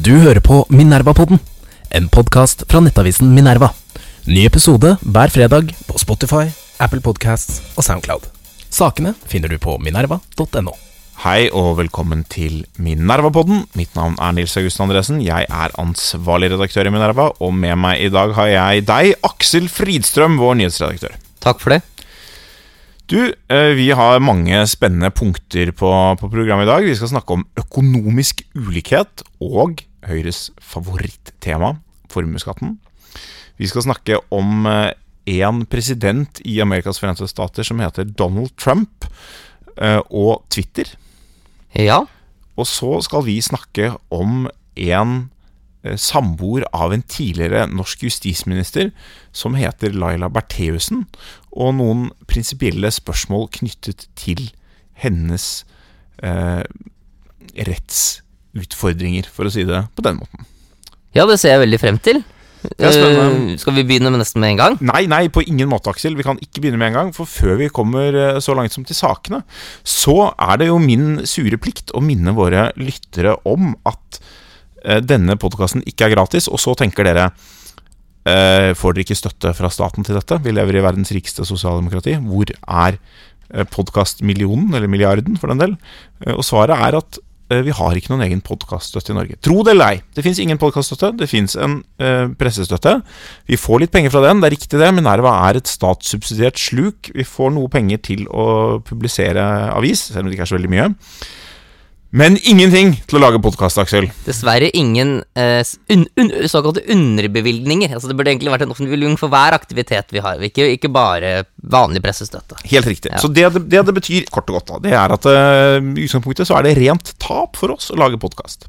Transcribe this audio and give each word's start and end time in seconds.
Du 0.00 0.14
hører 0.16 0.40
på 0.40 0.62
Minerva-podden, 0.72 1.36
en 1.92 2.06
podkast 2.08 2.62
fra 2.70 2.80
nettavisen 2.80 3.34
Minerva. 3.36 3.68
Ny 4.24 4.46
episode 4.48 4.94
hver 5.02 5.32
fredag 5.34 5.74
på 5.84 6.00
Spotify, 6.00 6.46
Apple 6.80 7.02
Podcasts 7.04 7.58
og 7.74 7.84
Soundcloud. 7.84 8.24
Sakene 8.72 9.12
finner 9.28 9.52
du 9.52 9.58
på 9.60 9.74
minerva.no. 9.82 10.72
Hei 11.20 11.50
og 11.52 11.74
velkommen 11.82 12.22
til 12.32 12.62
Minerva-podden. 12.80 13.66
Mitt 13.76 13.92
navn 13.98 14.16
er 14.16 14.38
Nils 14.38 14.56
August 14.56 14.80
Andresen. 14.80 15.20
Jeg 15.20 15.44
er 15.44 15.76
ansvarlig 15.82 16.54
redaktør 16.54 16.88
i 16.88 16.94
Minerva, 16.96 17.28
og 17.36 17.52
med 17.52 17.76
meg 17.82 18.00
i 18.06 18.08
dag 18.14 18.32
har 18.38 18.48
jeg 18.54 18.86
deg, 18.88 19.18
Aksel 19.26 19.68
Fridstrøm, 19.68 20.40
vår 20.40 20.62
nyhetsredaktør. 20.62 21.20
Takk 21.44 21.60
for 21.60 21.76
det. 21.76 21.82
Du, 23.10 23.18
eh, 23.52 23.74
vi 23.76 23.90
har 23.90 24.22
mange 24.22 24.64
spennende 24.70 25.10
punkter 25.10 25.74
på, 25.76 25.92
på 26.16 26.32
programmet 26.32 26.64
i 26.64 26.72
dag. 26.72 26.88
Vi 26.88 26.96
skal 26.96 27.10
snakke 27.12 27.36
om 27.36 27.46
økonomisk 27.58 28.46
ulikhet 28.56 29.26
og 29.42 29.82
Høyres 30.08 30.48
favorittema, 30.60 31.74
formuesskatten. 32.10 32.78
Vi 33.60 33.68
skal 33.68 33.84
snakke 33.84 34.16
om 34.32 34.66
én 34.66 34.94
en 35.30 35.66
president 35.66 36.40
i 36.44 36.60
Amerikas 36.62 37.00
forente 37.00 37.28
stater 37.28 37.66
som 37.66 37.80
heter 37.82 38.04
Donald 38.04 38.54
Trump, 38.56 39.06
eh, 39.76 40.00
og 40.10 40.44
Twitter. 40.50 40.84
Ja. 41.74 42.04
Og 42.56 42.66
så 42.66 43.00
skal 43.04 43.24
vi 43.24 43.40
snakke 43.40 43.92
om 44.10 44.48
en 44.76 45.30
eh, 45.84 45.96
samboer 45.96 46.66
av 46.72 46.92
en 46.92 47.02
tidligere 47.02 47.68
norsk 47.70 48.02
justisminister 48.08 48.90
som 49.32 49.54
heter 49.54 49.94
Laila 49.94 50.28
Bertheussen, 50.28 51.06
og 51.52 51.76
noen 51.78 52.10
prinsipielle 52.30 52.90
spørsmål 52.90 53.48
knyttet 53.60 54.08
til 54.18 54.50
hennes 55.00 55.64
eh, 56.22 56.64
rettsutfordringer, 58.56 59.28
for 59.30 59.48
å 59.48 59.54
si 59.54 59.64
det 59.68 59.84
på 59.94 60.04
den 60.06 60.20
måten. 60.20 60.46
ja, 61.16 61.26
det 61.26 61.40
ser 61.40 61.56
jeg 61.56 61.64
veldig 61.66 61.82
frem 61.82 61.98
til. 62.02 62.22
Uh. 62.60 63.56
Skal 63.56 63.76
vi 63.78 63.84
begynne 63.88 64.10
med 64.12 64.20
nesten 64.20 64.42
med 64.42 64.52
en 64.52 64.58
gang? 64.60 64.74
Nei, 64.84 65.04
nei, 65.08 65.22
på 65.32 65.42
ingen 65.48 65.70
måte, 65.70 65.92
Aksel. 65.92 66.16
Vi 66.18 66.26
kan 66.26 66.40
ikke 66.44 66.60
begynne 66.60 66.80
med 66.80 66.92
en 66.92 66.98
gang. 66.98 67.12
For 67.16 67.28
før 67.28 67.56
vi 67.60 67.70
kommer 67.72 68.16
eh, 68.16 68.40
så 68.44 68.54
langt 68.56 68.74
som 68.74 68.84
til 68.84 68.98
sakene, 68.98 69.42
så 69.86 70.32
er 70.34 70.60
det 70.60 70.68
jo 70.68 70.80
min 70.82 71.22
sure 71.28 71.56
plikt 71.60 71.94
å 71.96 72.04
minne 72.04 72.34
våre 72.36 72.68
lyttere 72.80 73.38
om 73.48 73.72
at 73.88 74.20
uh, 74.84 75.00
denne 75.00 75.38
podkasten 75.40 75.84
ikke 75.88 76.10
er 76.10 76.14
gratis. 76.18 76.50
Og 76.52 76.60
så 76.60 76.76
tenker 76.78 77.08
dere 77.08 77.30
uh, 77.30 78.70
Får 78.76 78.94
dere 78.94 79.06
ikke 79.06 79.18
støtte 79.18 79.54
fra 79.56 79.72
staten 79.72 80.04
til 80.04 80.20
dette? 80.20 80.42
Vi 80.44 80.52
lever 80.52 80.76
i 80.76 80.84
verdens 80.84 81.14
rikeste 81.16 81.48
sosialdemokrati. 81.48 82.18
Hvor 82.28 82.52
er 82.52 83.00
podkastmillionen, 83.72 84.68
eller 84.76 84.86
milliarden 84.86 85.34
for 85.40 85.50
den 85.50 85.58
del? 85.58 85.72
Og 86.36 86.44
svaret 86.46 86.76
er 86.76 87.00
at 87.00 87.16
vi 87.66 87.74
har 87.74 87.98
ikke 87.98 88.12
noen 88.12 88.22
egen 88.28 88.42
podkaststøtte 88.46 89.10
i 89.10 89.16
Norge. 89.16 89.38
Tro 89.42 89.64
det 89.66 89.74
eller 89.74 89.96
ei, 89.96 90.02
det 90.14 90.22
fins 90.26 90.38
ingen 90.42 90.60
podkaststøtte. 90.60 91.12
Det 91.18 91.28
fins 91.30 91.56
en 91.58 91.80
eh, 92.02 92.28
pressestøtte. 92.38 92.96
Vi 93.50 93.58
får 93.60 93.84
litt 93.84 93.94
penger 93.94 94.14
fra 94.14 94.22
den, 94.28 94.42
det 94.42 94.50
er 94.50 94.56
riktig 94.56 94.80
det. 94.80 94.92
men 94.94 95.06
Nerva 95.08 95.34
er 95.48 95.58
et 95.58 95.70
statssubsidiert 95.70 96.60
sluk. 96.60 97.10
Vi 97.16 97.26
får 97.26 97.54
noe 97.56 97.72
penger 97.72 98.02
til 98.06 98.26
å 98.30 98.78
publisere 98.86 99.44
avis, 99.74 100.06
selv 100.12 100.24
om 100.24 100.30
det 100.30 100.38
ikke 100.38 100.46
er 100.48 100.52
så 100.52 100.58
veldig 100.60 100.74
mye. 100.76 100.90
Men 102.10 102.34
ingenting 102.42 102.96
til 103.06 103.20
å 103.20 103.22
lage 103.22 103.38
podkast, 103.38 103.78
Aksel. 103.78 104.08
Dessverre 104.26 104.66
ingen 104.74 105.20
eh, 105.38 105.60
un, 105.94 106.00
un, 106.18 106.32
såkalte 106.50 106.82
underbevilgninger. 106.90 107.92
Altså 107.94 108.10
Det 108.10 108.16
burde 108.18 108.32
egentlig 108.32 108.50
vært 108.50 108.64
en 108.64 108.72
offentlig 108.74 108.96
bevilgning 108.96 109.20
for 109.20 109.30
hver 109.30 109.54
aktivitet 109.54 110.10
vi 110.10 110.22
har, 110.24 110.42
ikke, 110.42 110.66
ikke 110.74 110.90
bare 110.90 111.44
vanlig 111.70 112.02
pressestøtte. 112.02 112.58
Helt 112.72 112.90
riktig. 112.90 113.12
Ja. 113.14 113.22
Så 113.22 113.30
det, 113.30 113.46
det 113.70 113.84
det 113.86 113.94
betyr, 113.94 114.26
kort 114.34 114.50
og 114.50 114.58
godt, 114.58 114.72
da, 114.72 114.80
det 114.88 114.96
er 114.98 115.14
at 115.14 115.30
eh, 115.30 115.78
i 115.78 116.08
utgangspunktet 116.08 116.50
så 116.50 116.58
er 116.58 116.66
det 116.66 116.74
rent 116.80 117.14
tap 117.22 117.54
for 117.60 117.76
oss 117.76 117.92
å 117.94 118.00
lage 118.02 118.18
podkast. 118.18 118.66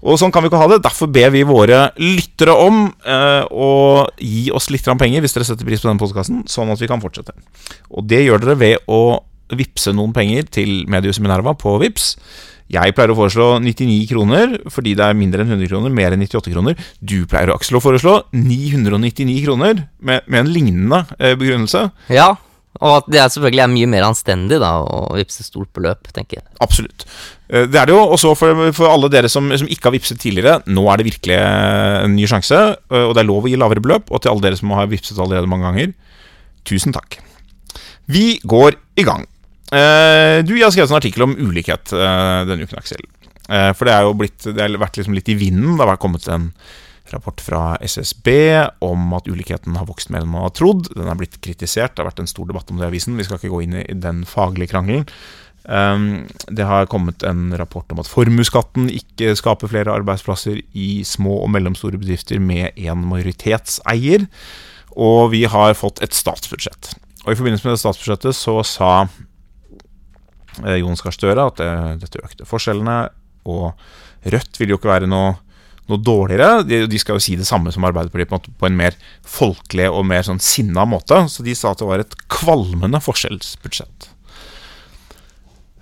Og 0.00 0.16
sånn 0.16 0.32
kan 0.32 0.44
vi 0.44 0.48
ikke 0.48 0.64
ha 0.64 0.72
det. 0.72 0.82
Derfor 0.88 1.12
ber 1.12 1.36
vi 1.36 1.44
våre 1.44 1.90
lyttere 2.00 2.56
om 2.56 2.86
eh, 3.04 3.44
å 3.52 3.72
gi 4.16 4.48
oss 4.56 4.72
litt 4.72 4.88
penger 4.88 5.20
hvis 5.20 5.36
dere 5.36 5.52
setter 5.52 5.68
pris 5.68 5.84
på 5.84 5.92
denne 5.92 6.00
podkasten, 6.00 6.46
sånn 6.48 6.72
at 6.72 6.80
vi 6.80 6.88
kan 6.88 7.04
fortsette. 7.04 7.36
Og 7.92 8.08
det 8.08 8.24
gjør 8.24 8.46
dere 8.46 8.62
ved 8.64 8.88
å 8.88 9.02
vippse 9.56 9.92
noen 9.96 10.14
penger 10.16 10.48
til 10.56 10.86
Medius 10.88 11.20
Minerva 11.20 11.52
på 11.56 11.76
Vips. 11.84 12.14
Jeg 12.68 12.92
pleier 12.96 13.12
å 13.14 13.16
foreslå 13.16 13.46
99 13.64 14.02
kroner 14.10 14.58
fordi 14.68 14.92
det 14.98 15.06
er 15.06 15.16
mindre 15.16 15.40
enn 15.44 15.54
100 15.54 15.70
kroner, 15.70 15.94
mer 15.94 16.12
enn 16.12 16.20
98 16.26 16.52
kroner. 16.52 16.76
Du 17.00 17.22
pleier 17.30 17.54
Aksel 17.54 17.78
å 17.78 17.84
foreslå 17.84 18.18
999 18.36 19.38
kroner 19.46 19.86
med, 20.04 20.26
med 20.28 20.42
en 20.44 20.52
lignende 20.52 21.00
eh, 21.18 21.32
begrunnelse. 21.40 21.86
Ja, 22.12 22.34
og 22.78 22.92
at 23.00 23.08
det 23.10 23.18
er 23.22 23.30
selvfølgelig 23.32 23.62
er 23.64 23.70
mye 23.72 23.88
mer 23.90 24.04
anstendig 24.06 24.58
da 24.62 24.74
å 24.84 24.98
vippse 25.16 25.42
stort 25.46 25.70
beløp, 25.74 26.10
tenker 26.14 26.38
jeg. 26.42 26.44
Absolutt. 26.62 27.06
Eh, 27.48 27.64
Det 27.66 27.80
er 27.80 27.88
det 27.88 27.94
jo. 27.96 28.02
Og 28.04 28.20
så 28.20 28.34
for, 28.38 28.60
for 28.76 28.92
alle 28.92 29.08
dere 29.10 29.30
som, 29.32 29.48
som 29.58 29.66
ikke 29.72 29.88
har 29.88 29.96
vippset 29.96 30.20
tidligere, 30.20 30.58
nå 30.68 30.84
er 30.92 31.00
det 31.00 31.08
virkelig 31.08 31.38
en 31.40 32.14
ny 32.14 32.28
sjanse. 32.30 32.60
eh, 32.92 33.06
Og 33.08 33.16
det 33.16 33.24
er 33.24 33.30
lov 33.32 33.48
å 33.48 33.50
gi 33.50 33.56
lavere 33.58 33.82
beløp. 33.82 34.12
Og 34.12 34.20
til 34.22 34.34
alle 34.34 34.44
dere 34.44 34.60
som 34.60 34.76
har 34.76 34.92
vippset 34.92 35.18
allerede 35.18 35.48
mange 35.50 35.66
ganger, 35.72 35.96
tusen 36.68 36.92
takk. 36.94 37.18
Vi 38.12 38.38
går 38.44 38.76
i 39.00 39.08
gang. 39.08 39.24
Eh, 39.72 40.40
Du, 40.46 40.54
jeg 40.56 40.64
har 40.64 40.74
skrevet 40.74 40.92
en 40.92 41.00
artikkel 41.00 41.26
om 41.26 41.36
ulikhet 41.36 41.92
eh, 41.92 42.42
denne 42.48 42.64
uken, 42.64 42.80
Aksel. 42.80 43.02
Eh, 43.48 43.72
For 43.76 43.88
det 43.88 43.94
er 43.94 44.06
jo 44.06 44.14
blitt, 44.16 44.44
det 44.44 44.60
har 44.60 44.76
vært 44.80 45.00
liksom 45.00 45.16
litt 45.16 45.28
i 45.28 45.38
vinden. 45.38 45.76
Det 45.76 45.88
har 45.88 46.00
kommet 46.00 46.28
en 46.28 46.52
rapport 47.08 47.40
fra 47.40 47.62
SSB 47.80 48.28
om 48.84 49.12
at 49.16 49.28
ulikheten 49.28 49.76
har 49.80 49.88
vokst 49.88 50.10
mer 50.12 50.24
enn 50.24 50.32
man 50.32 50.44
har 50.44 50.54
trodd. 50.56 50.90
Den 50.92 51.08
er 51.08 51.16
blitt 51.16 51.38
kritisert. 51.44 51.94
Det 51.94 52.02
har 52.02 52.10
vært 52.10 52.20
en 52.24 52.30
stor 52.30 52.48
debatt 52.48 52.70
om 52.70 52.80
det 52.80 52.84
i 52.84 52.90
avisen. 52.90 53.16
Vi 53.16 53.24
skal 53.24 53.40
ikke 53.40 53.52
gå 53.54 53.62
inn 53.64 53.78
i 53.80 53.84
den 53.96 54.24
faglige 54.28 54.74
krangelen. 54.74 55.06
Um, 55.68 56.26
det 56.52 56.64
har 56.64 56.88
kommet 56.88 57.24
en 57.28 57.50
rapport 57.60 57.88
om 57.92 57.98
at 58.00 58.08
formuesskatten 58.08 58.86
ikke 58.92 59.34
skaper 59.36 59.68
flere 59.68 59.92
arbeidsplasser 59.92 60.62
i 60.72 61.02
små 61.04 61.42
og 61.42 61.50
mellomstore 61.52 62.00
bedrifter 62.00 62.40
med 62.40 62.76
én 62.76 63.02
majoritetseier. 63.08 64.28
Og 64.96 65.32
vi 65.32 65.44
har 65.48 65.76
fått 65.76 66.00
et 66.04 66.16
statsbudsjett. 66.16 66.94
Og 67.26 67.32
i 67.32 67.40
forbindelse 67.40 67.66
med 67.66 67.76
det 67.76 67.82
statsbudsjettet 67.82 68.36
så 68.36 68.60
sa 68.64 68.92
eh, 70.64 70.80
Jonas 70.80 71.02
Gahr 71.04 71.14
Støre 71.16 71.48
at 71.50 71.60
det, 71.60 71.70
dette 72.04 72.22
økte 72.24 72.48
forskjellene, 72.48 73.00
og 73.48 73.70
Rødt 74.28 74.58
vil 74.60 74.74
jo 74.74 74.78
ikke 74.80 74.90
være 74.90 75.08
noe, 75.10 75.36
noe 75.88 76.02
dårligere. 76.02 76.64
De, 76.66 76.82
de 76.90 77.00
skal 77.00 77.16
jo 77.16 77.22
si 77.22 77.36
det 77.38 77.46
samme 77.48 77.72
som 77.74 77.86
Arbeiderpartiet, 77.86 78.30
på 78.30 78.38
en, 78.40 78.60
på 78.60 78.68
en 78.68 78.78
mer 78.80 78.96
folkelig 79.22 79.88
og 79.92 80.06
mer 80.10 80.26
sånn 80.26 80.42
sinna 80.42 80.84
måte. 80.88 81.22
Så 81.30 81.46
de 81.46 81.54
sa 81.56 81.72
at 81.72 81.82
det 81.82 81.88
var 81.88 82.02
et 82.02 82.16
kvalmende 82.32 83.00
forskjellsbudsjett. 83.04 84.10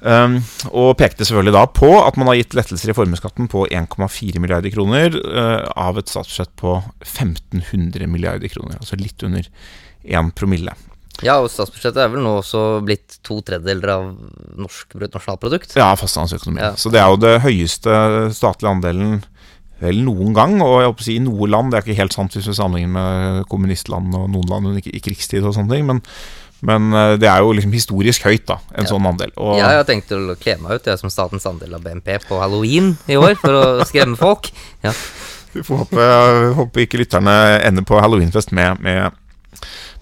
Um, 0.06 0.36
og 0.76 0.92
pekte 1.00 1.24
selvfølgelig 1.24 1.54
da 1.56 1.62
på 1.72 1.88
at 1.98 2.18
man 2.20 2.28
har 2.28 2.36
gitt 2.38 2.54
lettelser 2.54 2.92
i 2.92 2.94
formuesskatten 2.94 3.48
på 3.50 3.64
1,4 3.74 4.42
milliarder 4.44 4.70
kroner 4.70 5.16
uh, 5.16 5.64
av 5.72 5.96
et 5.98 6.12
statsbudsjett 6.12 6.52
på 6.60 6.76
1500 7.00 8.06
milliarder 8.12 8.52
kroner. 8.52 8.76
Altså 8.78 9.00
litt 9.00 9.24
under 9.26 9.48
1 10.04 10.30
promille. 10.36 10.76
Ja, 11.24 11.38
og 11.40 11.48
statsbudsjettet 11.48 12.02
er 12.02 12.10
vel 12.12 12.20
nå 12.24 12.34
også 12.42 12.62
blitt 12.84 13.18
to 13.24 13.38
tredjedeler 13.46 13.92
av 13.94 14.08
norsk 14.60 14.92
bruttonasjonalprodukt. 14.98 15.76
Ja, 15.78 15.94
fastlandsøkonomien. 15.96 16.64
Ja. 16.66 16.74
Så 16.76 16.92
det 16.92 17.00
er 17.00 17.08
jo 17.08 17.20
det 17.22 17.38
høyeste 17.46 17.94
statlige 18.36 18.72
andelen 18.74 19.22
vel 19.80 20.02
noen 20.04 20.34
gang. 20.36 20.58
Og 20.64 20.80
jeg 20.82 20.90
håper 20.90 21.04
å 21.04 21.06
si 21.08 21.16
i 21.16 21.22
noe 21.24 21.48
land, 21.48 21.72
det 21.72 21.78
er 21.80 21.86
ikke 21.86 22.00
helt 22.02 22.16
sant 22.16 22.36
hvis 22.36 22.48
vi 22.50 22.56
sammenligner 22.56 22.92
med 22.96 23.46
kommunistland 23.52 24.12
og 24.16 24.28
noen 24.34 24.52
land 24.52 24.82
i 24.84 25.00
krigstid 25.04 25.44
og 25.44 25.56
sånne 25.56 25.72
ting, 25.76 25.88
men, 25.88 26.02
men 26.68 26.92
eh, 26.96 27.16
det 27.20 27.28
er 27.32 27.44
jo 27.44 27.52
liksom 27.56 27.72
historisk 27.76 28.28
høyt, 28.28 28.46
da, 28.48 28.60
en 28.74 28.84
Ja. 28.84 28.90
sånn 28.92 29.08
andel. 29.08 29.32
Og, 29.36 29.56
Jeg 29.60 29.80
har 29.80 29.84
tenkt 29.88 30.12
å 30.16 30.36
kle 30.40 30.56
meg 30.60 30.78
ut 30.80 30.88
jeg 30.92 31.00
som 31.00 31.12
statens 31.12 31.48
andel 31.48 31.76
av 31.76 31.84
BNP 31.84 32.18
på 32.28 32.40
halloween 32.40 32.96
i 33.08 33.16
år, 33.20 33.36
for 33.40 33.56
å 33.56 33.66
skremme 33.88 34.16
folk. 34.20 34.52
Ja. 34.84 34.92
Vi 35.56 35.64
får 35.64 35.86
håpe, 35.86 36.06
håpe 36.60 36.82
ikke 36.84 37.00
lytterne 37.00 37.32
ender 37.64 37.84
på 37.88 37.96
halloweenfest 38.00 38.52
med, 38.52 38.80
med, 38.84 39.12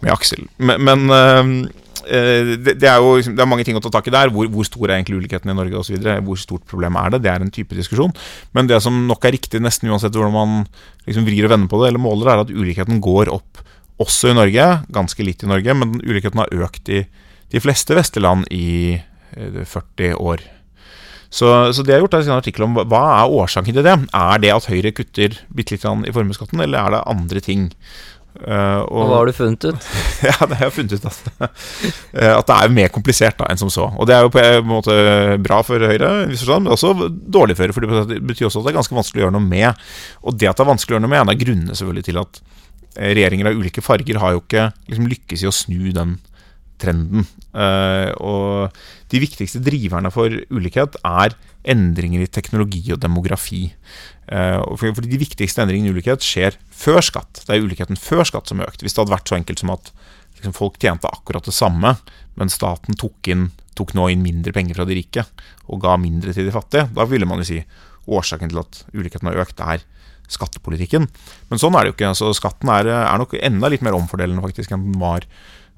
med 0.03 0.13
Aksel. 0.15 0.45
Men, 0.59 0.83
men 0.87 1.05
eh, 1.15 1.51
eh, 2.09 2.53
det, 2.61 2.77
det 2.83 2.89
er 2.91 3.01
jo 3.03 3.15
liksom, 3.19 3.37
det 3.37 3.45
er 3.45 3.51
mange 3.51 3.67
ting 3.69 3.79
å 3.79 3.83
ta 3.85 3.93
tak 3.95 4.09
i 4.11 4.15
der. 4.15 4.33
Hvor, 4.35 4.49
hvor 4.53 4.69
stor 4.69 4.87
er 4.89 4.97
egentlig 4.99 5.21
ulikheten 5.23 5.53
i 5.53 5.57
Norge 5.57 5.81
osv.? 5.83 5.99
Hvor 6.27 6.41
stort 6.41 6.67
problem 6.71 6.97
er 7.01 7.15
det? 7.15 7.23
Det 7.27 7.33
er 7.33 7.45
en 7.45 7.53
type 7.55 7.77
diskusjon. 7.79 8.15
Men 8.57 8.71
det 8.71 8.81
som 8.85 9.05
nok 9.09 9.25
er 9.29 9.37
riktig 9.37 9.63
nesten 9.65 9.91
uansett 9.93 10.15
hvordan 10.17 10.35
man 10.35 10.57
liksom 11.09 11.27
vrir 11.29 11.47
og 11.49 11.55
vender 11.55 11.71
på 11.73 11.83
det, 11.83 11.93
eller 11.93 12.03
måler, 12.05 12.33
er 12.35 12.45
at 12.47 12.53
ulikheten 12.55 13.03
går 13.05 13.33
opp 13.35 13.63
også 14.03 14.33
i 14.33 14.39
Norge. 14.39 14.65
Ganske 14.95 15.27
litt 15.27 15.45
i 15.47 15.51
Norge, 15.51 15.77
men 15.79 15.99
ulikheten 16.03 16.41
har 16.43 16.55
økt 16.67 16.91
i 16.91 17.05
de 17.55 17.61
fleste 17.63 17.95
vestlige 17.95 18.25
land 18.27 18.49
i 18.51 18.97
eh, 18.99 19.63
40 19.63 20.17
år. 20.19 20.43
Så, 21.35 21.49
så 21.75 21.83
det 21.83 21.91
jeg 21.91 21.99
har 21.99 22.05
gjort, 22.05 22.15
er 22.15 22.29
en 22.29 22.37
artikkel 22.39 22.63
om 22.67 22.77
hva- 22.79 23.05
er 23.25 23.33
årsaken 23.43 23.75
til 23.75 23.83
det. 23.87 23.95
Er 24.15 24.43
det 24.43 24.53
at 24.55 24.69
Høyre 24.71 24.93
kutter 24.95 25.35
bitte 25.51 25.75
litt 25.75 25.87
i 26.07 26.13
formuesskatten, 26.15 26.61
eller 26.63 26.79
er 26.79 26.95
det 26.95 27.01
andre 27.11 27.43
ting? 27.43 27.65
Eh, 28.35 28.81
Og 28.91 29.07
hva 29.07 29.21
har 29.21 29.29
du 29.31 29.35
funnet 29.37 29.63
ut? 29.63 29.85
ja, 30.27 30.35
det 30.51 30.57
har 30.59 30.67
jeg 30.67 30.75
funnet 30.75 30.97
ut 30.99 31.05
at, 31.07 31.21
eh, 31.39 32.33
at 32.35 32.49
det 32.49 32.57
er 32.57 32.73
mer 32.75 32.91
komplisert 32.95 33.39
da, 33.39 33.47
enn 33.53 33.61
som 33.61 33.71
så. 33.71 33.87
Og 33.95 34.09
det 34.11 34.17
er 34.17 34.27
jo 34.27 34.33
på 34.35 34.43
en 34.43 34.67
måte 34.67 34.97
bra 35.45 35.61
for 35.67 35.79
Høyre, 35.79 36.11
men 36.27 36.73
også 36.75 36.93
dårlig 37.11 37.55
for 37.59 37.69
Høyre. 37.69 37.77
For 37.77 38.11
det 38.11 38.19
betyr 38.27 38.49
også 38.51 38.65
at 38.65 38.67
det 38.69 38.75
er 38.75 38.81
ganske 38.81 38.99
vanskelig 38.99 39.23
å 39.23 39.27
gjøre 39.29 39.37
noe 39.39 39.47
med. 39.47 39.87
Og 40.27 40.39
det 40.41 40.51
at 40.51 40.59
det 40.59 40.67
er 40.67 40.73
vanskelig 40.73 40.95
å 40.95 40.99
gjøre 40.99 41.07
noe 41.07 41.15
med, 41.15 41.21
er 41.21 41.27
en 41.29 41.35
av 41.37 41.43
grunnene 41.45 41.79
selvfølgelig 41.79 42.09
til 42.11 42.23
at 42.25 42.43
eh, 42.43 43.11
regjeringer 43.15 43.51
av 43.53 43.61
ulike 43.63 43.85
farger 43.87 44.23
har 44.25 44.35
jo 44.35 44.43
ikke 44.43 44.69
liksom 44.91 45.11
lykkes 45.15 45.45
i 45.47 45.51
å 45.51 45.55
snu 45.55 45.93
den 45.95 46.19
trenden. 46.85 47.25
Eh, 47.57 48.13
og 48.21 48.77
de 49.13 49.23
viktigste 49.23 49.63
driverne 49.65 50.13
for 50.15 50.33
ulikhet 50.53 51.01
er 51.01 51.35
endringer 51.65 52.25
i 52.25 52.31
teknologi 52.31 52.85
og 52.93 53.01
demografi. 53.01 53.67
Eh, 54.29 54.61
fordi 54.77 55.09
de 55.11 55.21
viktigste 55.25 55.65
endringene 55.65 55.91
i 55.91 55.97
ulikhet 55.97 56.25
skjer 56.25 56.59
før 56.71 57.01
skatt. 57.05 57.43
Det 57.45 57.57
er 57.57 57.65
ulikheten 57.65 58.01
før 58.01 58.25
skatt 58.29 58.53
som 58.53 58.61
økte 58.61 58.75
økt. 58.75 58.85
Hvis 58.85 58.97
det 58.97 59.03
hadde 59.03 59.15
vært 59.15 59.31
så 59.31 59.39
enkelt 59.39 59.63
som 59.63 59.73
at 59.75 59.91
liksom, 60.37 60.57
folk 60.57 60.79
tjente 60.83 61.11
akkurat 61.11 61.47
det 61.47 61.55
samme, 61.55 61.97
men 62.35 62.53
staten 62.53 62.99
tok, 62.99 63.31
inn, 63.31 63.51
tok 63.79 63.95
nå 63.95 64.11
inn 64.13 64.25
mindre 64.25 64.53
penger 64.53 64.79
fra 64.79 64.87
de 64.89 64.99
rike 64.99 65.25
og 65.71 65.81
ga 65.85 65.97
mindre 66.01 66.35
til 66.35 66.49
de 66.49 66.55
fattige, 66.55 66.89
da 66.95 67.07
ville 67.09 67.29
man 67.29 67.41
jo 67.41 67.49
si 67.49 67.61
årsaken 68.05 68.51
til 68.53 68.61
at 68.61 68.83
ulikheten 68.93 69.31
har 69.31 69.41
økt, 69.41 69.63
er 69.65 69.85
skattepolitikken. 70.29 71.07
Men 71.51 71.61
sånn 71.61 71.77
er 71.77 71.85
det 71.85 71.93
jo 71.93 71.97
ikke. 71.99 72.11
Altså, 72.13 72.33
skatten 72.37 72.71
er, 72.73 72.91
er, 72.91 73.19
nok 73.21 73.37
enda 73.39 73.71
litt 73.73 73.85
mer 73.85 73.97
omfordelende 73.97 74.45
faktisk 74.45 74.73
enn 74.73 74.89
den 74.89 75.01
var 75.01 75.27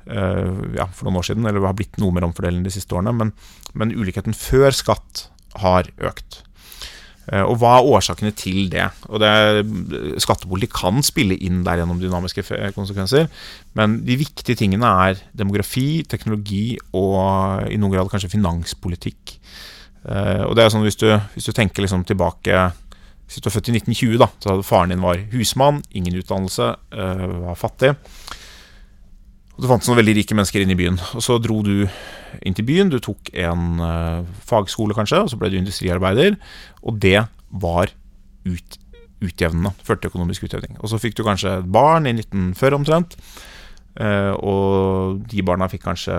ja, 0.06 0.86
for 0.94 1.08
noen 1.08 1.20
år 1.20 1.26
siden, 1.26 1.46
eller 1.46 1.58
det 1.58 1.66
har 1.66 1.78
blitt 1.78 1.96
noe 1.98 2.14
mer 2.14 2.26
omfordelende 2.28 2.68
de 2.68 2.74
siste 2.74 2.94
årene. 2.94 3.14
Men, 3.16 3.32
men 3.74 3.94
ulikheten 3.94 4.36
før 4.38 4.74
skatt 4.74 5.26
har 5.62 5.88
økt. 6.04 6.42
Uh, 7.26 7.42
og 7.42 7.56
hva 7.58 7.72
er 7.76 7.88
årsakene 7.96 8.30
til 8.38 8.68
det? 8.70 8.84
Og 9.10 9.18
det 9.22 9.30
Skattepolitikk 10.22 10.76
kan 10.78 11.02
spille 11.06 11.38
inn 11.42 11.64
der 11.66 11.80
gjennom 11.80 11.98
dynamiske 11.98 12.44
konsekvenser, 12.76 13.26
men 13.78 14.00
de 14.06 14.18
viktige 14.20 14.58
tingene 14.62 14.92
er 15.08 15.22
demografi, 15.36 16.04
teknologi 16.06 16.78
og 16.94 17.66
i 17.66 17.78
noen 17.80 17.96
grad 17.96 18.12
kanskje 18.12 18.30
finanspolitikk. 18.36 19.36
Og 20.06 20.52
det 20.54 20.62
er 20.62 20.68
sånn 20.70 20.84
Hvis 20.86 21.00
du, 21.00 21.08
hvis 21.34 21.48
du 21.48 21.50
tenker 21.50 21.82
liksom 21.82 22.04
tilbake 22.06 22.68
hvis 23.26 23.42
du 23.42 23.48
er 23.48 23.54
født 23.56 23.72
i 23.72 23.74
1920, 23.74 24.20
da, 24.22 24.28
så 24.38 24.52
hadde 24.52 24.62
faren 24.62 24.92
din 24.92 25.02
var 25.02 25.18
husmann, 25.32 25.80
ingen 25.90 26.14
utdannelse, 26.20 26.68
var 26.94 27.58
fattig. 27.58 27.96
Og 29.56 29.64
Det 29.64 29.70
fantes 29.70 29.88
noen 29.88 30.02
veldig 30.02 30.18
rike 30.18 30.36
mennesker 30.36 30.62
inne 30.62 30.74
i 30.76 30.78
byen. 30.78 30.98
Og 31.16 31.24
Så 31.24 31.38
dro 31.40 31.62
du 31.64 31.88
inn 32.44 32.54
til 32.54 32.66
byen, 32.68 32.90
du 32.92 32.98
tok 33.00 33.30
en 33.32 33.80
uh, 33.80 34.24
fagskole 34.44 34.94
kanskje, 34.94 35.22
og 35.24 35.30
så 35.32 35.38
ble 35.40 35.48
du 35.50 35.56
industriarbeider. 35.56 36.36
Og 36.84 37.00
det 37.00 37.24
var 37.48 37.92
ut, 38.44 38.78
utjevnende. 39.24 39.72
Førte 39.80 40.04
til 40.04 40.12
økonomisk 40.12 40.44
utjevning. 40.44 40.76
Og 40.82 40.92
så 40.92 41.00
fikk 41.00 41.16
du 41.16 41.24
kanskje 41.24 41.54
et 41.62 41.70
barn 41.72 42.04
i 42.04 42.12
1940 42.12 42.76
omtrent. 42.76 43.16
Uh, 43.96 44.36
og 44.44 45.22
de 45.32 45.40
barna 45.40 45.70
fikk 45.72 45.86
kanskje 45.86 46.12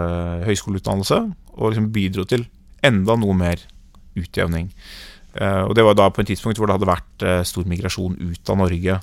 høyskoleutdannelse, 0.48 1.20
og 1.54 1.70
liksom 1.70 1.92
bidro 1.94 2.26
til 2.26 2.48
enda 2.86 3.20
noe 3.22 3.38
mer 3.38 3.62
utjevning. 4.18 4.72
Uh, 5.38 5.70
og 5.70 5.76
det 5.78 5.86
var 5.86 5.94
da 5.94 6.10
på 6.10 6.26
en 6.26 6.32
tidspunkt 6.32 6.58
hvor 6.58 6.66
det 6.66 6.80
hadde 6.80 6.90
vært 6.90 7.28
stor 7.46 7.70
migrasjon 7.70 8.18
ut 8.18 8.50
av 8.50 8.58
Norge 8.66 8.98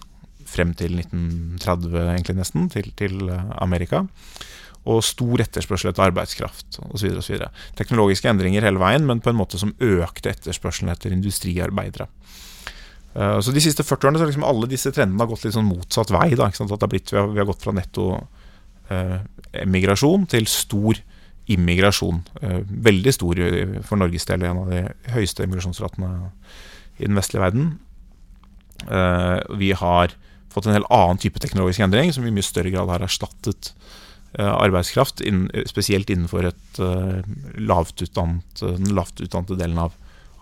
frem 0.51 0.75
til 0.79 0.99
1930, 1.01 1.95
egentlig 2.15 2.37
nesten, 2.39 2.69
til, 2.73 2.91
til 2.99 3.29
eh, 3.33 3.51
Amerika. 3.65 4.05
Og 4.85 5.01
stor 5.07 5.41
etterspørsel 5.41 5.91
etter 5.91 6.05
arbeidskraft 6.05 6.79
osv. 6.91 7.39
Teknologiske 7.79 8.29
endringer 8.29 8.67
hele 8.67 8.83
veien, 8.83 9.07
men 9.09 9.23
på 9.25 9.33
en 9.33 9.39
måte 9.39 9.61
som 9.61 9.73
økte 9.81 10.35
etterspørselen 10.35 10.93
etter 10.93 11.15
industriarbeidere. 11.15 12.11
Så 13.15 13.53
De 13.55 13.63
siste 13.63 13.85
40 13.87 14.09
årene 14.09 14.19
så 14.19 14.25
har 14.25 14.29
liksom 14.33 14.45
alle 14.45 14.69
disse 14.69 14.91
trendene 14.91 15.23
har 15.23 15.31
gått 15.31 15.45
litt 15.47 15.55
sånn 15.55 15.69
motsatt 15.71 16.11
vei. 16.13 16.35
Da, 16.37 16.51
blitt, 16.91 17.13
vi, 17.15 17.17
har, 17.17 17.29
vi, 17.31 17.39
har, 17.39 17.47
gått 17.49 17.63
fra 17.63 17.73
netto 17.73 18.09
eh, 18.93 19.21
emigrasjon 19.63 20.27
til 20.35 20.51
stor 20.51 20.99
immigrasjon. 21.55 22.21
Eh, 22.43 22.59
veldig 22.89 23.15
stor 23.15 23.41
for 23.87 24.03
Norges 24.03 24.27
del, 24.29 24.45
en 24.45 24.65
av 24.65 24.73
de 24.75 24.83
høyeste 25.15 25.47
immigrasjonsratene 25.47 26.11
i 26.99 27.07
den 27.07 27.19
vestlige 27.19 27.45
verden. 27.45 27.73
Eh, 28.89 29.39
vi 29.59 29.73
har 29.73 30.15
fått 30.55 30.71
en 30.71 30.77
helt 30.77 30.91
annen 30.95 31.21
type 31.23 31.43
teknologisk 31.43 31.85
endring, 31.85 32.13
som 32.15 32.27
i 32.27 32.33
mye 32.35 32.47
større 32.47 32.73
grad 32.75 32.93
har 32.93 33.05
erstattet 33.05 33.73
eh, 34.39 34.49
arbeidskraft, 34.51 35.25
spesielt 35.71 36.13
innenfor 36.15 36.51
et 36.53 36.81
lavtutdannet, 37.59 38.65
den 38.65 38.95
lavtutdannede 38.97 39.61
delen 39.61 39.83
av 39.89 39.95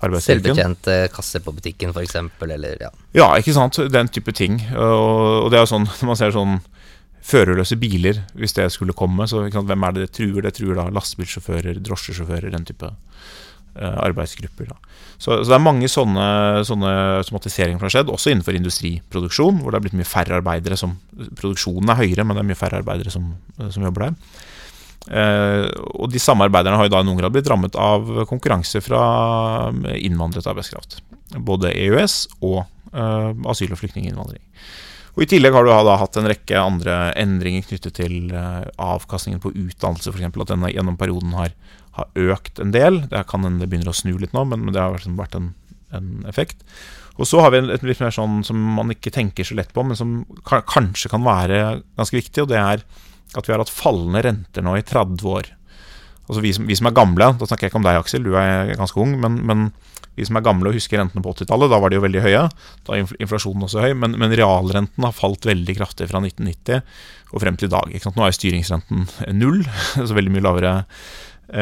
arbeidsstyrken. 0.03 0.43
Selvbetjente 0.43 0.99
kasser 1.15 1.43
på 1.45 1.55
butikken, 1.57 1.95
f.eks., 1.95 2.17
eller 2.49 2.77
ja. 2.81 2.91
Ja, 3.17 3.29
ikke 3.39 3.55
sant. 3.57 3.79
Den 3.93 4.11
type 4.13 4.35
ting. 4.37 4.59
Og, 4.75 5.51
det 5.53 5.61
er 5.61 5.67
jo 5.67 5.73
sånn, 5.75 5.89
når 5.89 6.09
man 6.13 6.21
ser 6.21 6.35
sånn 6.35 6.61
førerløse 7.23 7.79
biler, 7.79 8.25
hvis 8.35 8.57
det 8.59 8.67
skulle 8.75 8.97
komme. 8.99 9.29
Så 9.31 9.45
hvem 9.47 9.87
er 9.87 9.95
det 9.95 10.07
det 10.09 10.15
truer? 10.19 10.43
Det 10.47 10.57
truer 10.59 10.79
da 10.79 10.89
lastebilsjåfører, 10.91 11.79
drosjesjåfører, 11.87 12.51
den 12.55 12.67
type 12.69 12.91
arbeidsgrupper. 13.77 14.69
Så, 15.23 15.37
så, 15.45 15.49
det 15.49 15.55
er 15.55 15.63
mange 15.63 15.89
sånne, 15.91 16.25
sånne 16.67 16.93
automatiseringer 17.21 17.79
som 17.79 17.87
har 17.87 17.95
skjedd, 17.95 18.09
også 18.11 18.33
innenfor 18.33 18.57
industriproduksjon, 18.59 19.61
hvor 19.63 19.73
det 19.73 19.79
er 19.79 19.85
blitt 19.85 19.99
mye 20.01 20.09
færre 20.09 20.41
arbeidere 20.41 20.79
som 20.81 20.97
Produksjonen 21.39 21.93
er 21.93 22.01
høyere, 22.01 22.25
men 22.27 22.35
det 22.35 22.43
er 22.43 22.49
mye 22.49 22.59
færre 22.59 22.81
arbeidere 22.83 23.13
som, 23.15 23.29
som 23.63 23.87
jobber 23.87 24.09
der. 24.09 24.17
Uh, 25.03 25.67
og 25.99 26.13
de 26.13 26.21
samme 26.23 26.47
arbeiderne 26.47 26.79
har 26.79 26.87
i 26.87 27.07
noen 27.07 27.19
grad 27.19 27.35
blitt 27.35 27.49
rammet 27.51 27.75
av 27.79 28.07
konkurranse 28.31 28.83
fra 28.85 29.03
innvandret 29.99 30.47
arbeidskraft. 30.47 31.01
Både 31.43 31.73
EØS 31.75 32.17
og 32.41 32.63
uh, 32.95 33.31
asyl- 33.51 33.75
og 33.75 33.81
flyktninginnvandring. 33.81 34.43
Og 35.13 35.27
I 35.27 35.29
tillegg 35.29 35.53
har 35.53 35.67
du 35.67 35.71
da 35.71 35.99
hatt 36.01 36.17
en 36.17 36.31
rekke 36.31 36.57
andre 36.57 36.99
endringer 37.21 37.67
knyttet 37.69 37.99
til 37.99 38.31
avkastningen 38.33 39.43
på 39.43 39.51
utdannelse, 39.53 40.09
f.eks. 40.09 40.31
At 40.33 40.53
den 40.55 40.65
gjennom 40.73 40.97
perioden 40.97 41.35
har, 41.37 41.53
har, 41.99 42.09
økt 42.15 42.61
en 42.63 42.75
del. 42.75 43.03
Det 43.11 43.25
kan 43.31 43.47
hende 43.47 43.65
det 43.65 43.71
begynner 43.73 43.93
å 43.93 43.97
snu 43.97 44.15
litt 44.21 44.35
nå, 44.37 44.45
men, 44.49 44.67
men 44.67 44.75
det 44.75 44.83
har 44.83 44.97
liksom 44.97 45.19
vært 45.21 45.39
en, 45.39 45.53
en, 45.93 46.11
effekt. 46.31 46.65
Og 47.21 47.29
så 47.29 47.43
har 47.45 47.53
vi 47.53 47.61
et 47.61 47.85
litt 47.85 48.01
mer 48.01 48.15
sånn 48.15 48.41
som 48.47 48.61
man 48.79 48.93
ikke 48.95 49.13
tenker 49.13 49.45
så 49.45 49.57
lett 49.59 49.73
på, 49.77 49.85
men 49.85 49.99
som 49.99 50.23
kanskje 50.49 51.13
kan 51.13 51.25
være 51.27 51.83
ganske 51.99 52.17
viktig, 52.17 52.45
og 52.45 52.53
det 52.53 52.61
er 52.61 52.85
at 53.33 53.49
vi 53.49 53.53
har 53.53 53.61
hatt 53.61 53.73
fallende 53.73 54.23
renter 54.25 54.65
nå 54.65 54.77
i 54.77 54.85
30 54.85 55.29
år. 55.29 55.51
Altså 56.29 56.43
vi 56.45 56.53
som, 56.57 56.67
vi 56.69 56.77
som 56.79 56.89
er 56.89 56.97
gamle, 56.97 57.33
da 57.37 57.49
snakker 57.49 57.67
jeg 57.67 57.73
ikke 57.73 57.81
om 57.81 57.87
deg, 57.87 57.99
Aksel, 58.01 58.25
du 58.25 58.37
er 58.41 58.73
ganske 58.79 59.01
ung, 59.01 59.17
men, 59.21 59.41
men 59.49 59.67
vi 60.17 60.27
som 60.29 60.37
er 60.37 60.45
gamle 60.45 60.69
og 60.69 60.77
husker 60.77 61.01
rentene 61.01 61.25
på 61.25 61.33
80-tallet, 61.33 61.73
da 61.73 61.81
var 61.81 61.93
de 61.93 61.97
jo 61.97 62.05
veldig 62.05 62.23
høye. 62.25 62.45
Da 62.87 62.97
er 62.97 63.13
inflasjonen 63.25 63.65
også 63.67 63.85
høy, 63.85 63.93
men, 63.97 64.17
men, 64.21 64.35
realrenten 64.37 65.07
har 65.07 65.17
falt 65.17 65.49
veldig 65.49 65.77
kraftig 65.79 66.09
fra 66.11 66.21
1990 66.21 66.83
og 67.33 67.41
frem 67.41 67.57
til 67.57 67.71
i 67.71 67.73
dag. 67.73 67.95
Nå 68.17 68.27
er 68.27 68.37
styringsrenten 68.37 69.07
null, 69.39 69.63
så 69.97 70.13
veldig 70.13 70.35
mye 70.35 70.45
lavere 70.45 70.75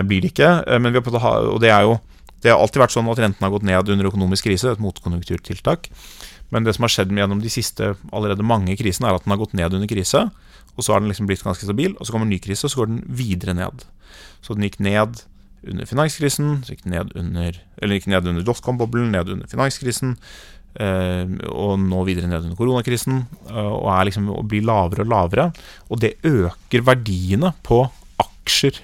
blir 0.07 0.25
det 0.25 0.33
ikke. 0.35 0.51
Eh, 0.67 0.81
men 0.83 0.95
vi 0.95 1.03
har, 1.25 1.49
og 1.51 1.61
det 1.63 1.73
er 1.73 1.89
jo 1.89 1.99
det 2.41 2.49
har 2.49 2.61
alltid 2.61 2.81
vært 2.81 2.95
sånn 2.95 3.09
at 3.13 3.19
renten 3.21 3.45
har 3.45 3.53
gått 3.53 3.67
ned 3.69 3.91
under 3.93 4.09
økonomisk 4.09 4.47
krise, 4.49 4.71
et 4.73 4.81
motkonjunkturtiltak. 4.81 5.91
Men 6.51 6.65
det 6.65 6.73
som 6.73 6.87
har 6.87 6.93
skjedd 6.95 7.13
gjennom 7.13 7.43
de 7.43 7.51
siste 7.53 7.93
allerede 8.17 8.47
mange 8.47 8.79
krisene, 8.81 9.11
er 9.11 9.19
at 9.19 9.27
den 9.27 9.35
har 9.35 9.43
gått 9.43 9.57
ned 9.59 9.77
under 9.77 9.91
krise. 9.91 10.23
Og 10.73 10.87
så 10.87 10.95
har 10.95 11.03
den 11.03 11.11
liksom 11.13 11.29
blitt 11.29 11.45
ganske 11.45 11.67
stabil, 11.67 11.93
og 11.99 12.07
så 12.07 12.15
kommer 12.15 12.25
en 12.25 12.33
ny 12.33 12.41
krise, 12.43 12.65
og 12.65 12.73
så 12.73 12.81
går 12.81 12.91
den 12.95 13.03
videre 13.07 13.55
ned. 13.59 13.85
Så 14.41 14.57
den 14.57 14.65
gikk 14.65 14.81
ned 14.81 15.21
under 15.69 15.85
finanskrisen, 15.85 16.63
så 16.65 16.73
gikk 16.73 16.87
den 16.87 16.97
ned 16.97 17.13
under 17.21 17.59
Eller 17.83 17.99
gikk 17.99 18.09
ned 18.09 18.27
under 18.33 18.47
dotcom-boblen, 18.47 19.13
ned 19.13 19.29
under 19.37 19.51
finanskrisen. 19.51 20.17
Eh, 20.81 21.27
og 21.51 21.81
nå 21.83 22.03
videre 22.07 22.31
ned 22.31 22.47
under 22.47 22.57
koronakrisen. 22.59 23.25
Eh, 23.51 23.73
og 23.73 23.91
liksom 24.09 24.31
og 24.33 24.47
blir 24.49 24.65
lavere 24.65 25.05
og 25.05 25.13
lavere. 25.13 25.51
Og 25.91 26.01
det 26.01 26.17
øker 26.25 26.87
verdiene 26.87 27.53
på 27.67 27.83
aksjer. 28.23 28.81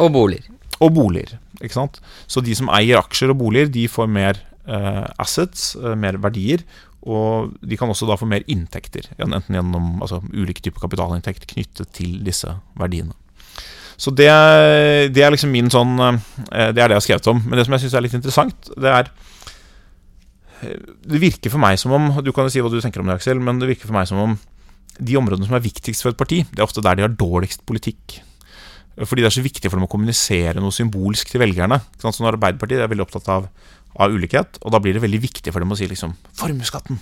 Og 0.00 0.12
boliger. 0.14 0.46
Og 0.80 0.94
boliger. 0.96 1.38
ikke 1.60 1.76
sant? 1.76 2.00
Så 2.26 2.42
de 2.44 2.54
som 2.56 2.70
eier 2.72 3.00
aksjer 3.00 3.32
og 3.32 3.40
boliger, 3.42 3.68
de 3.72 3.84
får 3.90 4.08
mer 4.08 4.40
eh, 4.66 5.06
assets, 5.20 5.74
eh, 5.76 5.96
mer 5.98 6.16
verdier. 6.22 6.64
Og 7.00 7.54
de 7.64 7.78
kan 7.80 7.88
også 7.88 8.08
da 8.08 8.16
få 8.20 8.28
mer 8.28 8.44
inntekter, 8.50 9.06
enten 9.24 9.56
gjennom 9.56 10.02
altså, 10.04 10.20
ulike 10.36 10.60
typer 10.60 10.82
kapitalinntekt 10.84 11.46
knyttet 11.48 11.88
til 11.96 12.18
disse 12.26 12.52
verdiene. 12.76 13.16
Så 14.00 14.12
det, 14.16 14.28
det, 15.12 15.22
er 15.24 15.32
liksom 15.32 15.52
min 15.52 15.68
sånn 15.72 15.98
eh, 16.00 16.70
Det 16.72 16.80
er 16.80 16.88
det 16.88 16.94
jeg 16.94 17.00
har 17.00 17.04
skrevet 17.04 17.26
om. 17.34 17.42
Men 17.44 17.58
det 17.58 17.66
som 17.66 17.76
jeg 17.76 17.84
syns 17.84 17.96
er 17.98 18.04
litt 18.06 18.16
interessant, 18.16 18.70
det 18.80 18.94
er 18.94 19.10
eh, 20.64 20.78
Det 21.04 21.20
virker 21.20 21.52
for 21.52 21.60
meg 21.60 21.76
som 21.80 21.92
om 21.96 22.08
Du 22.24 22.32
kan 22.32 22.48
jo 22.48 22.54
si 22.54 22.62
hva 22.64 22.72
du 22.72 22.78
tenker 22.80 23.04
om 23.04 23.10
det, 23.10 23.18
Aksel, 23.20 23.42
men 23.44 23.60
det 23.60 23.68
virker 23.74 23.90
for 23.90 23.98
meg 23.98 24.08
som 24.08 24.22
om 24.22 24.38
de 25.00 25.16
områdene 25.16 25.48
som 25.48 25.56
er 25.56 25.64
viktigst 25.64 26.04
for 26.04 26.12
et 26.12 26.18
parti, 26.20 26.42
det 26.50 26.60
er 26.60 26.66
ofte 26.66 26.82
der 26.84 26.98
de 26.98 27.04
har 27.06 27.12
dårligst 27.16 27.62
politikk. 27.64 28.18
Fordi 28.98 29.22
det 29.22 29.30
er 29.30 29.36
så 29.38 29.44
viktig 29.44 29.70
for 29.70 29.78
dem 29.78 29.86
å 29.86 29.90
kommunisere 29.90 30.60
noe 30.60 30.74
symbolsk 30.74 31.30
til 31.30 31.42
velgerne. 31.42 31.78
Så 32.00 32.10
når 32.18 32.36
Arbeiderpartiet 32.36 32.82
er 32.82 32.90
veldig 32.90 33.06
opptatt 33.06 33.28
av, 33.32 33.46
av, 33.96 34.12
ulikhet, 34.12 34.58
og 34.64 34.74
da 34.74 34.80
blir 34.82 34.96
det 34.96 35.04
veldig 35.04 35.22
viktig 35.22 35.54
for 35.54 35.62
dem 35.62 35.72
å 35.72 35.78
si 35.78 35.88
liksom 35.90 36.16
formuesskatten. 36.40 37.00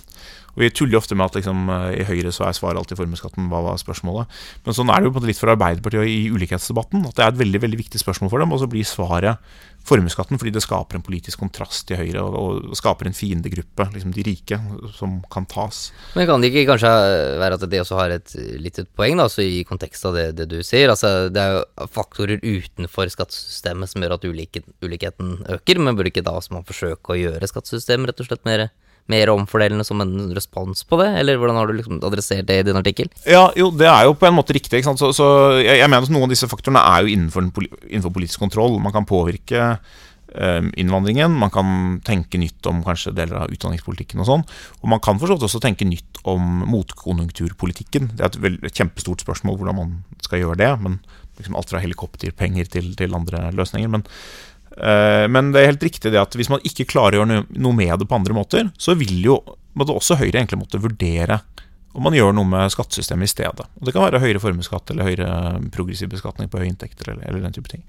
Vi 0.59 0.71
tuller 0.75 0.99
ofte 0.99 1.15
med 1.15 1.29
at 1.29 1.39
liksom, 1.39 1.69
i 1.95 2.05
Høyre 2.07 2.33
så 2.35 2.49
er 2.49 2.57
svaret 2.57 2.81
alltid 2.81 2.99
formuesskatten. 2.99 3.47
Hva 3.51 3.63
var 3.63 3.79
spørsmålet? 3.79 4.29
Men 4.65 4.75
sånn 4.75 4.91
er 4.91 4.99
det 4.99 5.09
jo 5.09 5.13
på 5.13 5.17
en 5.17 5.23
måte 5.23 5.31
litt 5.31 5.39
for 5.39 5.53
Arbeiderpartiet 5.53 6.11
i 6.11 6.21
ulikhetsdebatten. 6.35 7.07
At 7.07 7.15
det 7.17 7.25
er 7.25 7.33
et 7.33 7.41
veldig 7.41 7.63
veldig 7.63 7.79
viktig 7.85 8.01
spørsmål 8.01 8.33
for 8.33 8.43
dem, 8.43 8.55
og 8.55 8.59
så 8.61 8.67
blir 8.71 8.87
svaret 8.87 9.39
formuesskatten 9.87 10.39
fordi 10.39 10.51
det 10.53 10.63
skaper 10.63 10.97
en 10.97 11.05
politisk 11.05 11.39
kontrast 11.41 11.85
til 11.89 11.99
Høyre, 11.99 12.23
og, 12.23 12.67
og 12.69 12.77
skaper 12.77 13.07
en 13.09 13.15
fiendegruppe, 13.15 13.87
liksom 13.93 14.11
de 14.15 14.25
rike, 14.27 14.59
som 14.97 15.19
kan 15.31 15.47
tas. 15.49 15.87
Men 16.17 16.27
kan 16.29 16.43
det 16.43 16.51
ikke 16.51 16.65
kanskje 16.73 16.91
være 17.41 17.57
at 17.57 17.65
det 17.71 17.81
også 17.83 17.99
har 17.99 18.15
et 18.17 18.35
litt 18.61 18.81
poeng, 18.97 19.17
da, 19.17 19.29
altså 19.29 19.45
i 19.45 19.63
kontekst 19.67 20.05
av 20.09 20.17
det, 20.17 20.27
det, 20.39 20.49
du 20.51 20.59
sier? 20.65 20.91
Altså, 20.91 21.29
det 21.33 21.41
er 21.41 21.55
jo 21.57 21.87
faktorer 21.95 22.43
utenfor 22.43 23.09
skattesystemet 23.15 23.91
som 23.91 24.03
gjør 24.03 24.17
at 24.19 24.27
ulikheten 24.27 25.33
øker, 25.55 25.81
men 25.81 25.97
burde 25.97 26.13
ikke 26.13 26.25
da 26.27 26.35
også 26.37 26.57
man 26.57 26.67
forsøke 26.67 27.15
å 27.15 27.19
gjøre 27.19 27.49
skattesystemet 27.49 28.11
rett 28.11 28.23
og 28.25 28.29
slett 28.29 28.47
mer 28.49 28.67
mer 29.11 29.31
omfordelende 29.33 29.85
som 29.87 30.01
en 30.03 30.29
respons 30.35 30.83
på 30.87 30.99
det, 31.01 31.09
eller 31.21 31.39
hvordan 31.39 31.57
har 31.59 31.69
du 31.69 31.77
liksom 31.77 32.01
adressert 32.05 32.47
det 32.49 32.59
i 32.61 32.67
din 32.67 32.79
artikkel? 32.79 33.09
Ja, 33.25 33.47
jo, 33.57 33.71
det 33.75 33.89
er 33.89 34.07
jo 34.07 34.17
på 34.19 34.29
en 34.29 34.37
måte 34.37 34.55
riktig. 34.55 34.81
Ikke? 34.81 34.95
Så, 34.99 35.11
så 35.17 35.29
jeg, 35.59 35.79
jeg 35.81 35.89
mener 35.89 36.07
at 36.07 36.13
noen 36.13 36.29
av 36.29 36.35
disse 36.35 36.49
faktorene 36.49 36.83
er 36.93 37.05
jo 37.05 37.15
innenfor, 37.15 37.49
innenfor 37.89 38.13
politisk 38.15 38.45
kontroll. 38.45 38.77
Man 38.83 38.95
kan 38.95 39.07
påvirke 39.09 39.63
eh, 39.69 40.69
innvandringen, 40.81 41.35
man 41.41 41.53
kan 41.53 41.99
tenke 42.05 42.41
nytt 42.41 42.65
om 42.69 42.83
kanskje 42.85 43.15
deler 43.17 43.43
av 43.43 43.55
utdanningspolitikken 43.55 44.21
og 44.23 44.29
sånn. 44.29 44.45
Og 44.81 44.91
man 44.93 45.01
kan 45.03 45.21
for 45.21 45.37
også 45.37 45.61
tenke 45.63 45.87
nytt 45.87 46.21
om 46.29 46.65
motkonjunkturpolitikken. 46.69 48.13
Det 48.15 48.25
er 48.25 48.31
et, 48.31 48.41
veld, 48.43 48.61
et 48.65 48.83
kjempestort 48.83 49.25
spørsmål 49.25 49.59
hvordan 49.59 49.79
man 49.79 49.97
skal 50.25 50.43
gjøre 50.43 50.61
det. 50.61 50.73
men 50.83 51.01
liksom 51.39 51.55
Alt 51.55 51.71
fra 51.71 51.81
helikopterpenger 51.83 52.69
til, 52.71 52.93
til 52.99 53.15
andre 53.15 53.49
løsninger. 53.55 53.91
Men 53.91 54.05
men 54.79 55.49
det 55.51 55.61
er 55.61 55.71
helt 55.73 55.83
riktig 55.83 56.13
det 56.13 56.21
at 56.21 56.35
hvis 56.39 56.51
man 56.51 56.63
ikke 56.63 56.87
klarer 56.87 57.17
å 57.17 57.23
gjøre 57.23 57.41
noe 57.59 57.75
med 57.75 57.91
det 57.99 58.07
på 58.07 58.15
andre 58.15 58.35
måter, 58.37 58.69
så 58.79 58.95
vil 58.99 59.17
jo 59.25 59.39
måtte 59.77 59.95
også 59.95 60.17
Høyre 60.19 60.39
egentlig 60.39 60.61
måtte 60.61 60.81
vurdere 60.81 61.39
om 61.97 62.05
man 62.05 62.13
gjør 62.13 62.35
noe 62.37 62.45
med 62.45 62.69
skattesystemet 62.69 63.25
i 63.25 63.31
stedet. 63.31 63.65
Og 63.79 63.87
Det 63.87 63.93
kan 63.95 64.05
være 64.05 64.21
høyere 64.21 64.41
formuesskatt 64.43 64.91
eller 64.93 65.07
høyere 65.07 65.59
progressiv 65.73 66.11
beskatning 66.11 66.49
på 66.51 66.61
høye 66.61 66.69
inntekter. 66.69 67.11
Eller, 67.11 67.25
eller, 67.25 67.41
den 67.41 67.55
type 67.55 67.71
ting. 67.71 67.81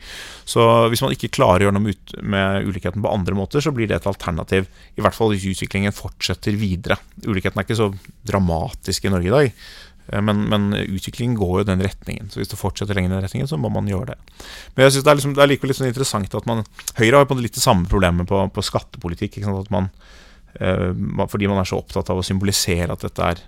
Så 0.49 0.65
hvis 0.91 1.03
man 1.05 1.13
ikke 1.13 1.33
klarer 1.37 1.67
å 1.67 1.69
gjøre 1.69 1.77
noe 1.77 1.93
ut, 1.93 2.15
med, 2.25 2.65
ulikheten 2.71 3.05
på 3.05 3.13
andre 3.13 3.37
måter, 3.37 3.61
så 3.61 3.75
blir 3.77 3.91
det 3.91 3.99
et 3.99 4.09
alternativ. 4.09 4.71
I 4.97 5.05
hvert 5.05 5.17
fall 5.17 5.35
hvis 5.35 5.47
utviklingen 5.53 5.95
fortsetter 5.95 6.57
videre. 6.59 6.97
Ulikheten 7.27 7.61
er 7.61 7.69
ikke 7.69 7.79
så 7.83 7.91
dramatisk 8.27 9.05
i 9.05 9.13
Norge 9.13 9.29
i 9.29 9.37
dag. 9.37 9.63
Eh, 10.13 10.23
men, 10.23 10.43
men, 10.51 10.71
utviklingen 10.75 11.37
går 11.39 11.61
jo 11.61 11.69
den 11.71 11.85
retningen. 11.85 12.31
Så 12.31 12.41
hvis 12.41 12.51
det 12.53 12.61
fortsetter 12.61 12.97
lenger 12.97 13.13
i 13.13 13.17
den 13.17 13.25
retningen, 13.27 13.51
så 13.51 13.59
må 13.61 13.71
man 13.73 13.89
gjøre 13.91 14.15
det. 14.15 14.19
Men 14.75 14.87
jeg 14.87 14.97
synes 14.97 15.07
det 15.07 15.13
er, 15.13 15.21
liksom, 15.21 15.37
det 15.37 15.45
er 15.45 15.53
likevel 15.53 15.73
litt 15.73 15.81
sånn 15.81 15.93
interessant 15.93 16.37
at 16.41 16.51
man 16.51 16.65
Høyre 16.99 17.23
har 17.23 17.31
på 17.31 17.39
litt 17.39 17.57
det 17.59 17.65
samme 17.65 17.89
problemet 17.91 18.29
på, 18.31 18.43
på 18.55 18.67
skattepolitikk. 18.67 19.41
At 19.53 19.73
man, 19.75 19.91
eh, 20.59 20.91
fordi 21.31 21.51
man 21.51 21.63
er 21.63 21.71
så 21.71 21.81
opptatt 21.81 22.13
av 22.13 22.21
å 22.21 22.27
symbolisere 22.27 22.91
at 22.93 23.07
dette 23.07 23.33
er 23.33 23.43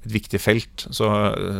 et 0.00 0.14
viktig 0.14 0.38
felt, 0.40 0.86
så, 0.96 1.10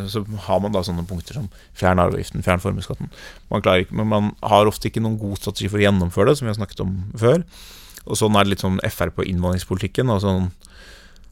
så 0.09 0.23
har 0.47 0.63
man 0.65 0.73
da 0.73 0.81
sånne 0.81 1.05
punkter 1.05 1.37
som 1.37 1.51
fjern 1.77 2.01
arveavgiften, 2.01 2.41
fjern 2.47 2.63
formuesskatten. 2.63 3.11
Man, 3.53 3.67
men 3.93 4.09
man 4.09 4.31
har 4.41 4.71
ofte 4.71 4.89
ikke 4.89 5.03
noen 5.05 5.19
god 5.21 5.43
strategi 5.43 5.69
for 5.69 5.77
å 5.77 5.85
gjennomføre 5.85 6.31
det, 6.31 6.39
som 6.39 6.49
vi 6.49 6.55
har 6.55 6.57
snakket 6.57 6.81
om 6.87 6.95
før. 7.21 7.45
Og 8.07 8.17
sånn 8.17 8.39
er 8.41 8.47
det 8.47 8.55
litt 8.55 8.65
sånn 8.65 8.81
FR 8.89 9.13
på 9.13 9.27
innvandringspolitikken. 9.29 10.09
og 10.09 10.23
sånn 10.25 10.49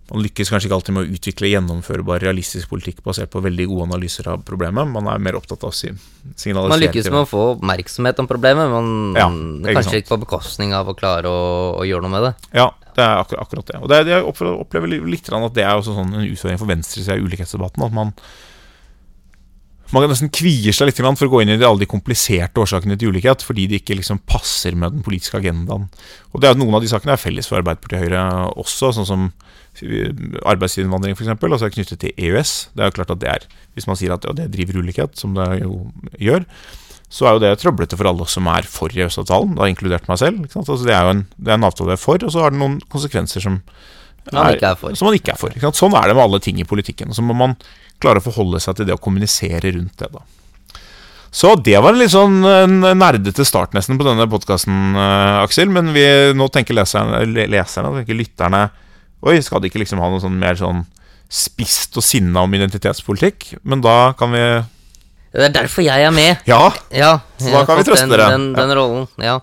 man 0.09 0.23
lykkes 0.25 0.49
kanskje 0.49 0.71
ikke 0.71 0.77
alltid 0.79 0.95
med 0.97 1.05
å 1.05 1.17
utvikle 1.19 1.51
gjennomførbar 1.51 2.23
realistisk 2.25 2.71
politikk 2.71 3.03
basert 3.05 3.29
på 3.33 3.43
veldig 3.45 3.67
gode 3.69 3.89
analyser 3.91 4.31
av 4.33 4.41
problemet. 4.47 4.89
Man 4.89 5.09
er 5.13 5.21
mer 5.21 5.37
opptatt 5.37 5.67
av 5.67 5.75
å 5.75 5.77
signalisere 5.77 6.73
Man 6.73 6.81
lykkes 6.81 7.11
med 7.13 7.21
å 7.21 7.29
få 7.29 7.45
oppmerksomhet 7.53 8.23
om 8.23 8.31
problemet, 8.31 8.73
men 8.73 9.19
ja, 9.19 9.29
kanskje 9.77 10.01
ikke 10.01 10.15
på 10.15 10.23
bekostning 10.25 10.73
av 10.77 10.89
å 10.89 10.97
klare 10.97 11.29
å, 11.29 11.47
å, 11.77 11.87
gjøre 11.89 12.07
noe 12.07 12.15
med 12.17 12.25
det. 12.25 12.35
Ja, 12.57 12.71
det 12.97 13.05
er 13.05 13.21
akkurat, 13.21 13.45
akkurat 13.45 13.73
det. 13.73 13.81
Og 13.83 13.93
det, 13.93 14.03
jeg 14.09 14.25
opplever 14.25 14.95
litt 14.97 15.29
at 15.29 15.59
det 15.59 15.67
er 15.67 15.75
også 15.77 15.97
sånn 15.99 16.17
en 16.17 16.29
utfordring 16.31 16.63
for 16.63 16.73
venstresida 16.73 17.19
i 17.19 17.27
ulikhetsdebatten. 17.29 17.85
At 17.85 17.99
man 18.01 18.17
man 19.89 20.05
kan 20.05 20.11
nesten 20.13 20.29
kvier 20.29 20.75
seg 20.77 20.91
litt 20.91 20.99
for 21.01 21.25
å 21.25 21.31
gå 21.33 21.39
inn 21.41 21.55
i 21.55 21.57
alle 21.65 21.81
de 21.81 21.89
kompliserte 21.89 22.61
årsakene 22.61 22.99
til 23.01 23.09
ulikhet, 23.15 23.41
fordi 23.45 23.65
de 23.71 23.79
ikke 23.81 23.97
liksom 23.97 24.21
passer 24.29 24.77
med 24.77 24.93
den 24.93 25.05
politiske 25.05 25.39
agendaen. 25.41 25.87
Og 26.33 26.43
det 26.43 26.51
er 26.51 26.59
Noen 26.61 26.77
av 26.77 26.85
de 26.85 26.91
sakene 26.93 27.15
er 27.15 27.21
felles 27.21 27.49
for 27.49 27.61
Arbeiderpartiet 27.61 28.03
og 28.03 28.05
Høyre 28.05 28.25
også, 28.61 28.93
sånn 28.99 29.09
som 29.09 29.31
arbeidsinnvandring 30.49 31.17
f.eks., 31.17 31.31
altså 31.35 31.71
knyttet 31.73 32.03
til 32.03 32.13
EØS. 32.17 32.53
Det 32.75 32.85
er 32.85 32.91
jo 32.91 32.97
klart 33.01 33.15
at 33.15 33.23
det 33.23 33.31
er, 33.33 33.47
Hvis 33.79 33.87
man 33.87 33.99
sier 33.99 34.15
at 34.15 34.25
ja, 34.27 34.35
det 34.35 34.51
driver 34.55 34.81
ulikhet, 34.83 35.17
som 35.19 35.35
det 35.37 35.63
jo 35.63 35.89
gjør, 36.19 36.47
så 37.09 37.27
er 37.27 37.37
jo 37.37 37.43
det 37.45 37.53
trøblete 37.63 37.97
for 37.97 38.09
alle 38.11 38.27
som 38.29 38.49
er 38.53 38.67
for 38.69 38.93
EØS-avtalen, 38.93 39.55
da 39.57 39.69
inkludert 39.71 40.09
meg 40.11 40.19
selv. 40.21 40.43
Altså, 40.51 40.77
det 40.85 40.93
er 40.93 41.07
jo 41.07 41.15
en, 41.15 41.23
det 41.39 41.53
er 41.53 41.61
en 41.61 41.69
avtale 41.69 41.95
jeg 41.95 42.01
er 42.01 42.05
for, 42.05 42.25
og 42.27 42.35
så 42.35 42.43
har 42.45 42.53
det 42.53 42.61
noen 42.61 42.77
konsekvenser 42.93 43.45
som 43.45 43.63
man 44.29 44.53
ikke 44.53 44.73
er 44.75 44.77
for. 44.77 44.97
Som 44.99 45.09
man 45.09 45.17
ikke 45.17 45.33
er 45.33 45.41
for. 45.41 45.55
Sånn 45.77 45.97
er 45.97 46.11
det 46.11 46.17
med 46.19 46.27
alle 46.27 46.41
ting 46.45 46.59
i 46.61 46.67
politikken. 46.69 47.15
Så 47.17 47.25
må 47.25 47.37
man 47.37 47.55
klare 48.03 48.21
å 48.21 48.25
forholde 48.27 48.61
seg 48.61 48.77
til 48.77 48.89
det 48.89 48.99
og 48.99 49.01
kommunisere 49.05 49.73
rundt 49.73 50.03
det. 50.03 50.11
da. 50.13 50.21
Så 51.31 51.55
det 51.61 51.77
var 51.81 51.93
en 51.93 52.01
litt 52.01 52.13
sånn 52.13 52.41
nerdete 52.41 53.45
start 53.45 53.75
nesten 53.77 53.99
på 54.01 54.07
denne 54.07 54.29
podkasten, 54.31 54.97
uh, 54.97 55.45
Aksel. 55.45 55.73
Men 55.73 55.93
vi, 55.97 56.05
nå 56.37 56.49
tenker 56.53 56.77
leserne, 56.77 57.23
leserne 57.49 57.95
tenker 58.01 58.17
lytterne 58.17 58.67
Oi, 59.27 59.41
skal 59.43 59.63
de 59.63 59.71
ikke 59.71 59.81
liksom 59.83 59.99
ha 60.03 60.09
noe 60.13 60.23
sånn 60.23 60.39
mer 60.39 60.59
sånn 60.59 60.85
spist 61.29 61.97
og 61.99 62.05
sinna 62.07 62.45
om 62.47 62.55
identitetspolitikk? 62.55 63.51
Men 63.67 63.83
da 63.85 64.15
kan 64.19 64.33
vi 64.33 64.43
Det 65.35 65.49
er 65.51 65.55
derfor 65.55 65.85
jeg 65.85 66.07
er 66.07 66.15
med. 66.15 66.45
Ja, 66.49 66.71
ja 66.95 67.19
så 67.37 67.53
da 67.53 67.65
kan 67.67 67.81
vi 67.81 67.89
trøste 67.89 68.07
den, 68.07 68.15
dere. 68.15 68.31
Den, 68.33 68.51
den, 68.57 68.75
rollen, 68.79 69.07
ja. 69.21 69.41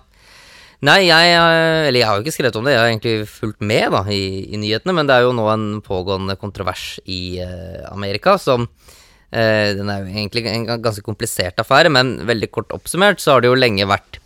Nei, 0.84 1.06
jeg 1.08 1.36
Eller 1.36 2.00
jeg 2.00 2.08
har 2.08 2.18
jo 2.18 2.24
ikke 2.24 2.34
skrevet 2.34 2.56
om 2.58 2.66
det, 2.66 2.74
jeg 2.74 2.82
har 2.82 2.90
egentlig 2.90 3.28
fulgt 3.28 3.60
med 3.64 3.92
da 3.92 4.02
i, 4.12 4.24
i 4.48 4.60
nyhetene, 4.60 4.96
men 4.96 5.08
det 5.08 5.16
er 5.16 5.26
jo 5.26 5.36
nå 5.36 5.46
en 5.52 5.66
pågående 5.84 6.36
kontrovers 6.40 6.98
i 7.04 7.38
uh, 7.40 7.86
Amerika 7.92 8.36
som 8.40 8.66
uh, 8.66 9.68
Den 9.76 9.88
er 9.92 10.04
jo 10.04 10.12
egentlig 10.12 10.46
en 10.52 10.68
ganske 10.68 11.04
komplisert 11.04 11.60
affære, 11.60 11.92
men 11.92 12.18
veldig 12.28 12.50
kort 12.52 12.72
oppsummert 12.76 13.20
så 13.20 13.36
har 13.36 13.44
det 13.44 13.52
jo 13.52 13.60
lenge 13.60 13.88
vært 13.88 14.20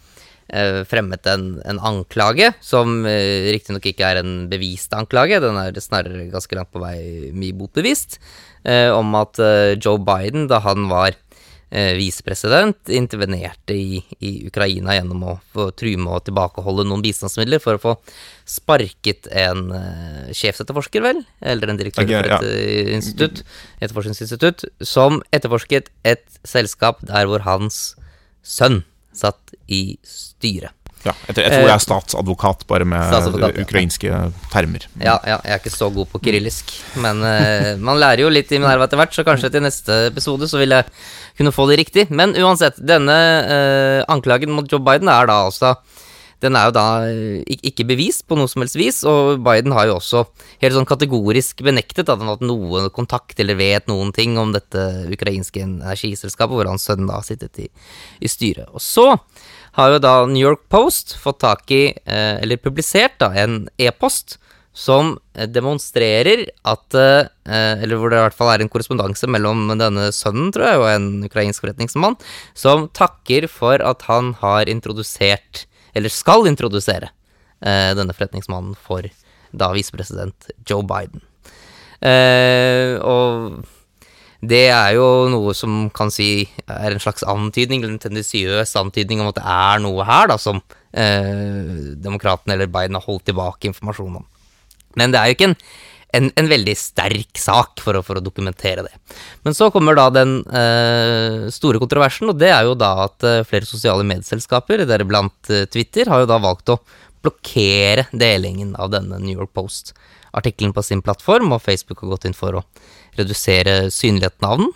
fremmet 0.90 1.26
en, 1.30 1.44
en, 1.68 1.78
anklage, 1.86 2.52
som 2.64 3.04
eh, 3.06 3.50
riktignok 3.54 3.86
ikke 3.90 4.08
er 4.08 4.20
en 4.22 4.34
bevist 4.50 4.94
anklage, 4.96 5.40
den 5.42 5.58
er 5.60 5.78
snarere 5.82 6.28
ganske 6.32 6.58
langt 6.58 6.72
på 6.74 6.82
vei 6.82 7.30
mye 7.36 7.56
motbevist, 7.56 8.18
eh, 8.66 8.90
om 8.90 9.14
at 9.20 9.40
eh, 9.42 9.76
Joe 9.78 10.00
Biden, 10.02 10.48
da 10.50 10.60
han 10.64 10.88
var 10.90 11.14
eh, 11.70 11.94
visepresident, 11.98 12.90
intervenerte 12.90 13.76
i, 13.76 14.02
i, 14.18 14.32
Ukraina 14.48 14.96
gjennom 14.96 15.22
å 15.22 15.36
få 15.54 15.70
true 15.78 16.00
med 16.00 16.18
å 16.18 16.22
tilbakeholde 16.26 16.88
noen 16.88 17.04
bistandsmidler 17.04 17.62
for 17.62 17.78
å 17.78 17.84
få 17.84 17.96
sparket 18.48 19.30
en 19.30 19.70
eh, 19.76 20.34
sjefsetterforsker, 20.36 21.04
vel, 21.06 21.24
eller 21.40 21.72
en 21.72 21.80
direktør 21.80 22.08
okay, 22.08 22.18
for 22.18 22.34
et 22.34 22.50
ja. 22.50 22.98
institutt, 22.98 23.44
etterforskningsinstitutt, 23.78 24.66
som 24.82 25.22
etterforsket 25.30 25.92
et 26.02 26.26
selskap 26.42 27.02
der 27.06 27.30
hvor 27.30 27.46
hans 27.46 27.92
sønn 28.42 28.82
satt 29.16 29.56
i 29.66 29.96
styret. 30.06 30.74
Ja, 31.00 31.14
jeg, 31.24 31.32
tror, 31.32 31.46
jeg 31.46 31.52
det 31.54 31.60
er 31.64 31.70
eh, 31.72 31.80
statsadvokat, 31.80 32.66
bare 32.68 32.84
med 32.84 33.14
ukrainske 33.62 34.18
termer. 34.52 34.84
Ja, 35.00 35.14
ja, 35.24 35.38
jeg 35.46 35.54
er 35.54 35.62
ikke 35.62 35.72
så 35.72 35.88
god 35.94 36.10
på 36.12 36.20
kyrillisk. 36.26 36.74
Men 37.00 37.22
uh, 37.24 37.70
man 37.80 38.00
lærer 38.02 38.26
jo 38.26 38.32
litt 38.32 38.52
i 38.52 38.60
Minerva 38.60 38.84
etter 38.84 39.00
hvert, 39.00 39.14
så 39.16 39.24
kanskje 39.24 39.48
til 39.54 39.64
neste 39.64 39.96
episode 40.10 40.48
så 40.50 40.60
vil 40.60 40.76
jeg 40.76 40.84
kunne 41.40 41.54
få 41.56 41.70
det 41.70 41.78
riktig. 41.80 42.04
Men 42.12 42.36
uansett, 42.36 42.82
denne 42.84 43.16
uh, 43.48 44.00
anklagen 44.12 44.52
mot 44.52 44.68
Joe 44.68 44.82
Biden 44.84 45.08
er 45.08 45.30
da 45.30 45.38
altså 45.46 45.72
den 46.40 46.56
er 46.56 46.68
jo 46.68 46.74
da 46.76 46.86
eh, 47.08 47.56
ikke 47.70 47.86
bevist 47.88 48.24
på 48.28 48.38
noe 48.38 48.48
som 48.50 48.64
helst 48.64 48.78
vis, 48.80 49.02
og 49.08 49.42
Biden 49.44 49.74
har 49.76 49.88
jo 49.90 49.98
også 49.98 50.24
helt 50.62 50.76
sånn 50.76 50.88
kategorisk 50.88 51.62
benektet 51.66 52.08
at 52.08 52.16
han 52.16 52.28
har 52.28 52.38
hatt 52.38 52.46
noe 52.48 52.86
kontakt 52.96 53.40
eller 53.42 53.58
vet 53.60 53.90
noen 53.90 54.12
ting 54.16 54.38
om 54.40 54.54
dette 54.56 54.86
ukrainske 55.12 55.62
energiselskapet, 55.66 56.56
hvor 56.56 56.70
hans 56.70 56.88
sønn 56.88 57.08
da 57.08 57.20
har 57.20 57.26
sittet 57.28 57.60
i, 57.66 57.68
i 58.20 58.30
styret. 58.30 58.70
Og 58.72 58.84
så 58.84 59.10
har 59.78 59.94
jo 59.94 60.02
da 60.02 60.14
New 60.26 60.42
York 60.42 60.66
Post 60.72 61.14
fått 61.20 61.42
tak 61.44 61.68
i, 61.74 61.90
eh, 61.92 62.36
eller 62.40 62.62
publisert, 62.62 63.18
da, 63.20 63.32
en 63.36 63.66
e-post 63.78 64.38
som 64.76 65.16
demonstrerer 65.50 66.44
at 66.68 66.94
eh, 66.94 67.26
Eller 67.50 67.98
hvor 67.98 68.12
det 68.12 68.20
i 68.20 68.22
hvert 68.22 68.36
fall 68.36 68.52
er 68.52 68.62
en 68.62 68.68
korrespondanse 68.70 69.26
mellom 69.26 69.64
denne 69.74 70.12
sønnen, 70.14 70.52
tror 70.54 70.68
jeg, 70.68 70.78
og 70.78 70.86
en 70.92 71.08
ukrainsk 71.26 71.64
forretningsmann, 71.64 72.14
som 72.54 72.86
takker 72.94 73.48
for 73.50 73.82
at 73.82 74.06
han 74.06 74.36
har 74.38 74.70
introdusert 74.70 75.64
eller 75.94 76.12
skal 76.12 76.46
introdusere, 76.50 77.10
eh, 77.62 77.90
denne 77.98 78.14
forretningsmannen 78.16 78.76
for 78.78 79.06
da 79.50 79.72
visepresident 79.74 80.50
Joe 80.68 80.82
Biden. 80.86 81.22
Eh, 82.00 82.96
og 83.04 83.60
det 84.40 84.70
er 84.72 84.94
jo 84.96 85.28
noe 85.28 85.52
som 85.56 85.90
kan 85.92 86.12
si 86.12 86.48
er 86.64 86.94
en 86.94 87.02
slags 87.02 87.24
antydning, 87.28 87.82
eller 87.82 87.94
en 87.94 88.02
tendensiøs 88.02 88.72
antydning 88.80 89.20
om 89.20 89.28
at 89.28 89.36
det 89.36 89.44
er 89.44 89.82
noe 89.84 90.06
her 90.08 90.30
da 90.32 90.38
som 90.40 90.62
eh, 90.96 91.92
demokratene 92.00 92.56
eller 92.56 92.70
Biden 92.72 92.96
har 92.96 93.04
holdt 93.04 93.26
tilbake 93.28 93.68
informasjon 93.68 94.22
om. 94.22 94.26
Men 94.96 95.12
det 95.12 95.20
er 95.20 95.28
jo 95.28 95.36
ikke 95.36 95.50
en 95.52 95.60
en, 96.12 96.30
en, 96.36 96.48
veldig 96.50 96.74
sterk 96.78 97.38
sak 97.38 97.80
for 97.84 97.98
å, 97.98 98.02
for 98.06 98.18
å, 98.18 98.24
dokumentere 98.24 98.84
det. 98.86 98.92
Men 99.46 99.56
så 99.56 99.70
kommer 99.74 99.96
da 99.98 100.08
den 100.14 100.40
eh, 100.46 101.48
store 101.54 101.80
kontroversen, 101.82 102.32
og 102.32 102.40
det 102.40 102.50
er 102.54 102.66
jo 102.66 102.76
da 102.78 102.92
at 103.06 103.26
eh, 103.26 103.42
flere 103.48 103.68
sosiale 103.68 104.06
medselskaper, 104.06 104.84
deriblant 104.88 105.52
eh, 105.52 105.66
Twitter, 105.70 106.10
har 106.10 106.24
jo 106.24 106.30
da 106.30 106.40
valgt 106.42 106.72
å 106.74 106.80
blokkere 107.20 108.08
delingen 108.16 108.74
av 108.80 108.92
denne 108.94 109.20
New 109.22 109.36
York 109.36 109.52
Post-artikkelen 109.56 110.74
på 110.76 110.84
sin 110.86 111.04
plattform, 111.04 111.52
og 111.54 111.62
Facebook 111.64 112.02
har 112.02 112.14
gått 112.14 112.30
inn 112.30 112.36
for 112.36 112.58
å 112.60 112.64
redusere 113.18 113.90
synligheten 113.94 114.46
av 114.48 114.62
den. 114.62 114.72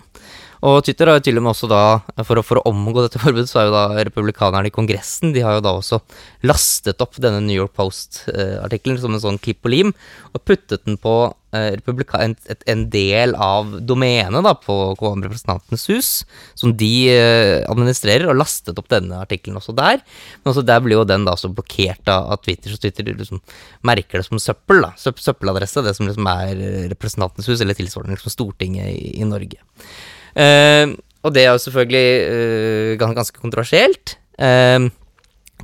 Og 0.65 0.81
Twitter 0.87 1.11
har 1.11 1.19
jo 1.19 1.25
til 1.27 1.37
og 1.37 1.45
med 1.45 1.53
også 1.53 1.69
da, 1.69 1.81
for 2.25 2.41
å, 2.41 2.43
for 2.47 2.57
å 2.57 2.71
omgå 2.71 3.03
dette 3.05 3.21
forbudet, 3.21 3.51
så 3.51 3.61
er 3.61 3.67
jo 3.69 3.75
da 3.75 4.05
republikanerne 4.09 4.71
i 4.71 4.73
Kongressen 4.73 5.35
De 5.35 5.43
har 5.45 5.59
jo 5.59 5.65
da 5.65 5.75
også 5.77 5.99
lastet 6.49 7.03
opp 7.05 7.19
denne 7.21 7.43
New 7.45 7.57
York 7.59 7.75
Post-artikkelen 7.77 8.97
som 9.03 9.13
en 9.13 9.21
sånn 9.21 9.41
klipp 9.45 9.67
og 9.67 9.75
lim, 9.75 9.93
og 10.33 10.45
puttet 10.49 10.87
den 10.87 10.97
på 11.01 11.13
eh, 11.53 11.77
en, 11.77 12.37
en, 12.57 12.87
del 12.95 13.37
av 13.37 13.75
domenet 13.85 14.47
da, 14.47 14.55
på 14.57 14.79
Representantenes 14.97 15.85
hus, 15.93 16.15
som 16.57 16.73
de 16.81 16.91
eh, 17.13 17.61
administrerer, 17.69 18.31
og 18.33 18.41
lastet 18.41 18.81
opp 18.81 18.89
denne 18.95 19.21
artikkelen 19.21 19.61
også 19.61 19.77
der. 19.77 20.01
Men 20.41 20.55
også 20.55 20.65
der 20.65 20.81
blir 20.87 20.97
jo 20.97 21.05
den 21.13 21.29
da 21.29 21.37
så 21.37 21.53
blokkert 21.53 22.09
av, 22.09 22.39
Twitter, 22.41 22.73
så 22.73 22.81
Twitter 22.81 23.13
liksom 23.13 23.45
merker 23.85 24.23
det 24.23 24.31
som 24.31 24.41
søppel, 24.41 24.81
da. 24.89 24.95
Søppeladresse, 24.97 25.85
det 25.85 25.93
som 26.01 26.09
liksom 26.09 26.33
er 26.39 26.67
Representantenes 26.97 27.53
hus, 27.53 27.61
eller 27.61 27.77
tilsvarende 27.77 28.17
liksom 28.17 28.33
Stortinget 28.33 28.95
i, 28.97 29.17
i 29.21 29.29
Norge. 29.29 29.61
Uh, 30.35 30.95
og 31.25 31.33
det 31.33 31.45
er 31.45 31.55
jo 31.55 31.63
selvfølgelig 31.63 32.09
uh, 32.99 33.13
ganske 33.15 33.41
kontroversielt. 33.41 34.17
Uh, 34.35 34.91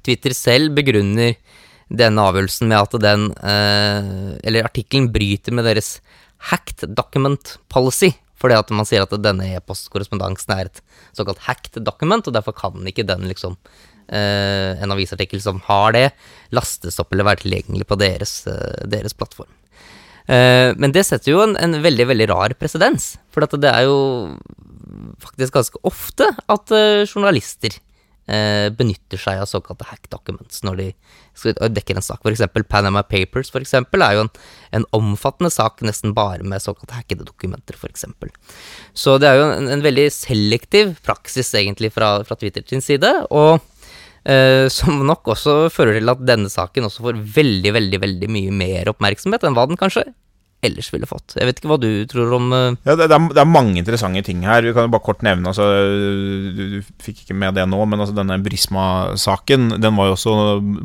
Twitter 0.01 0.35
selv 0.37 0.75
begrunner 0.79 1.35
denne 1.91 2.23
avgjørelsen 2.23 2.71
med 2.71 2.79
at 2.79 2.93
den 3.03 3.23
Eller 4.47 4.63
artikkelen 4.63 5.09
bryter 5.11 5.51
med 5.53 5.67
deres 5.67 5.99
hacked 6.53 6.95
document 6.95 7.57
policy. 7.69 8.13
Fordi 8.39 8.55
at 8.55 8.71
man 8.71 8.87
sier 8.87 9.03
at 9.03 9.17
denne 9.19 9.49
e-postkorrespondansen 9.57 10.55
er 10.55 10.71
et 10.71 10.79
såkalt 11.19 11.43
hacked 11.49 11.83
document, 11.83 12.31
og 12.31 12.37
derfor 12.39 12.55
kan 12.57 12.87
ikke 12.87 13.05
den 13.05 13.27
liksom 13.29 13.59
En 14.11 14.91
avisartikkel 14.91 15.39
som 15.43 15.61
har 15.67 15.93
det, 15.95 16.07
lastes 16.51 16.99
opp 16.99 17.13
eller 17.13 17.29
være 17.29 17.45
tilgjengelig 17.45 17.87
på 17.87 17.99
deres, 18.01 18.33
deres 18.91 19.15
plattform. 19.15 19.51
Uh, 20.29 20.73
men 20.81 20.95
det 20.95 21.07
setter 21.09 21.35
jo 21.35 21.45
en, 21.45 21.57
en 21.59 21.79
veldig 21.83 22.09
veldig 22.13 22.31
rar 22.33 22.57
presedens. 22.59 23.15
For 23.33 23.47
det 23.57 23.71
er 23.71 23.87
jo 23.89 24.01
faktisk 25.23 25.55
ganske 25.57 25.81
ofte 25.87 26.29
at 26.51 26.75
uh, 26.75 27.07
journalister 27.07 27.77
uh, 28.31 28.69
benytter 28.75 29.21
seg 29.21 29.41
av 29.43 29.49
såkalte 29.51 29.89
hack 29.91 30.11
documents 30.13 30.65
når 30.67 30.81
de 30.81 30.89
dekker 31.73 31.97
en 31.97 32.05
sak. 32.05 32.21
For 32.23 32.35
eksempel 32.35 32.67
Panama 32.69 33.03
Papers 33.07 33.53
for 33.53 33.63
eksempel, 33.65 34.05
er 34.05 34.19
jo 34.19 34.27
en, 34.27 34.33
en 34.81 34.87
omfattende 34.97 35.53
sak 35.55 35.81
nesten 35.87 36.15
bare 36.17 36.45
med 36.45 36.63
såkalte 36.63 36.99
hackede 36.99 37.27
dokumenter, 37.29 37.79
for 37.81 37.93
eksempel. 37.93 38.33
Så 38.93 39.17
det 39.23 39.31
er 39.31 39.41
jo 39.41 39.51
en, 39.55 39.71
en 39.73 39.85
veldig 39.85 40.09
selektiv 40.15 40.97
praksis 41.07 41.55
egentlig 41.59 41.95
fra, 41.97 42.19
fra 42.27 42.39
Twitter 42.39 42.67
sin 42.69 42.85
side. 42.85 43.15
og 43.31 43.61
som 44.71 44.99
nok 45.07 45.31
også 45.33 45.55
fører 45.73 45.97
til 45.97 46.13
at 46.13 46.25
denne 46.29 46.51
saken 46.53 46.85
også 46.89 47.07
får 47.07 47.21
veldig, 47.39 47.71
veldig 47.73 48.01
veldig 48.03 48.29
mye 48.33 48.53
mer 48.53 48.91
oppmerksomhet 48.93 49.47
enn 49.47 49.57
hva 49.57 49.65
den 49.71 49.81
kanskje 49.81 50.05
ellers 50.65 50.91
ville 50.93 51.09
fått. 51.09 51.35
Jeg 51.39 51.49
vet 51.49 51.61
ikke 51.61 51.71
hva 51.73 51.79
du 51.81 51.89
tror 52.11 52.35
om 52.37 52.51
uh... 52.53 52.77
Ja, 52.85 52.97
det, 52.99 53.07
er, 53.07 53.15
det, 53.33 53.41
er, 53.41 53.49
mange 53.49 53.79
interessante 53.81 54.23
ting 54.27 54.43
her. 54.45 54.65
Vi 54.65 54.75
kan 54.77 54.87
jo 54.87 54.93
bare 54.93 55.07
kort 55.07 55.25
nevne 55.25 55.53
altså, 55.53 55.67
du, 56.57 56.63
du, 56.77 56.91
fikk 57.03 57.25
ikke 57.25 57.37
med 57.41 57.57
det 57.57 57.65
nå, 57.71 57.79
men 57.89 58.01
altså, 58.01 58.17
denne 58.17 58.41
Brisma-saken 58.45 59.79
Den 59.81 59.97
var 59.97 60.11
jo 60.11 60.17
også 60.19 60.35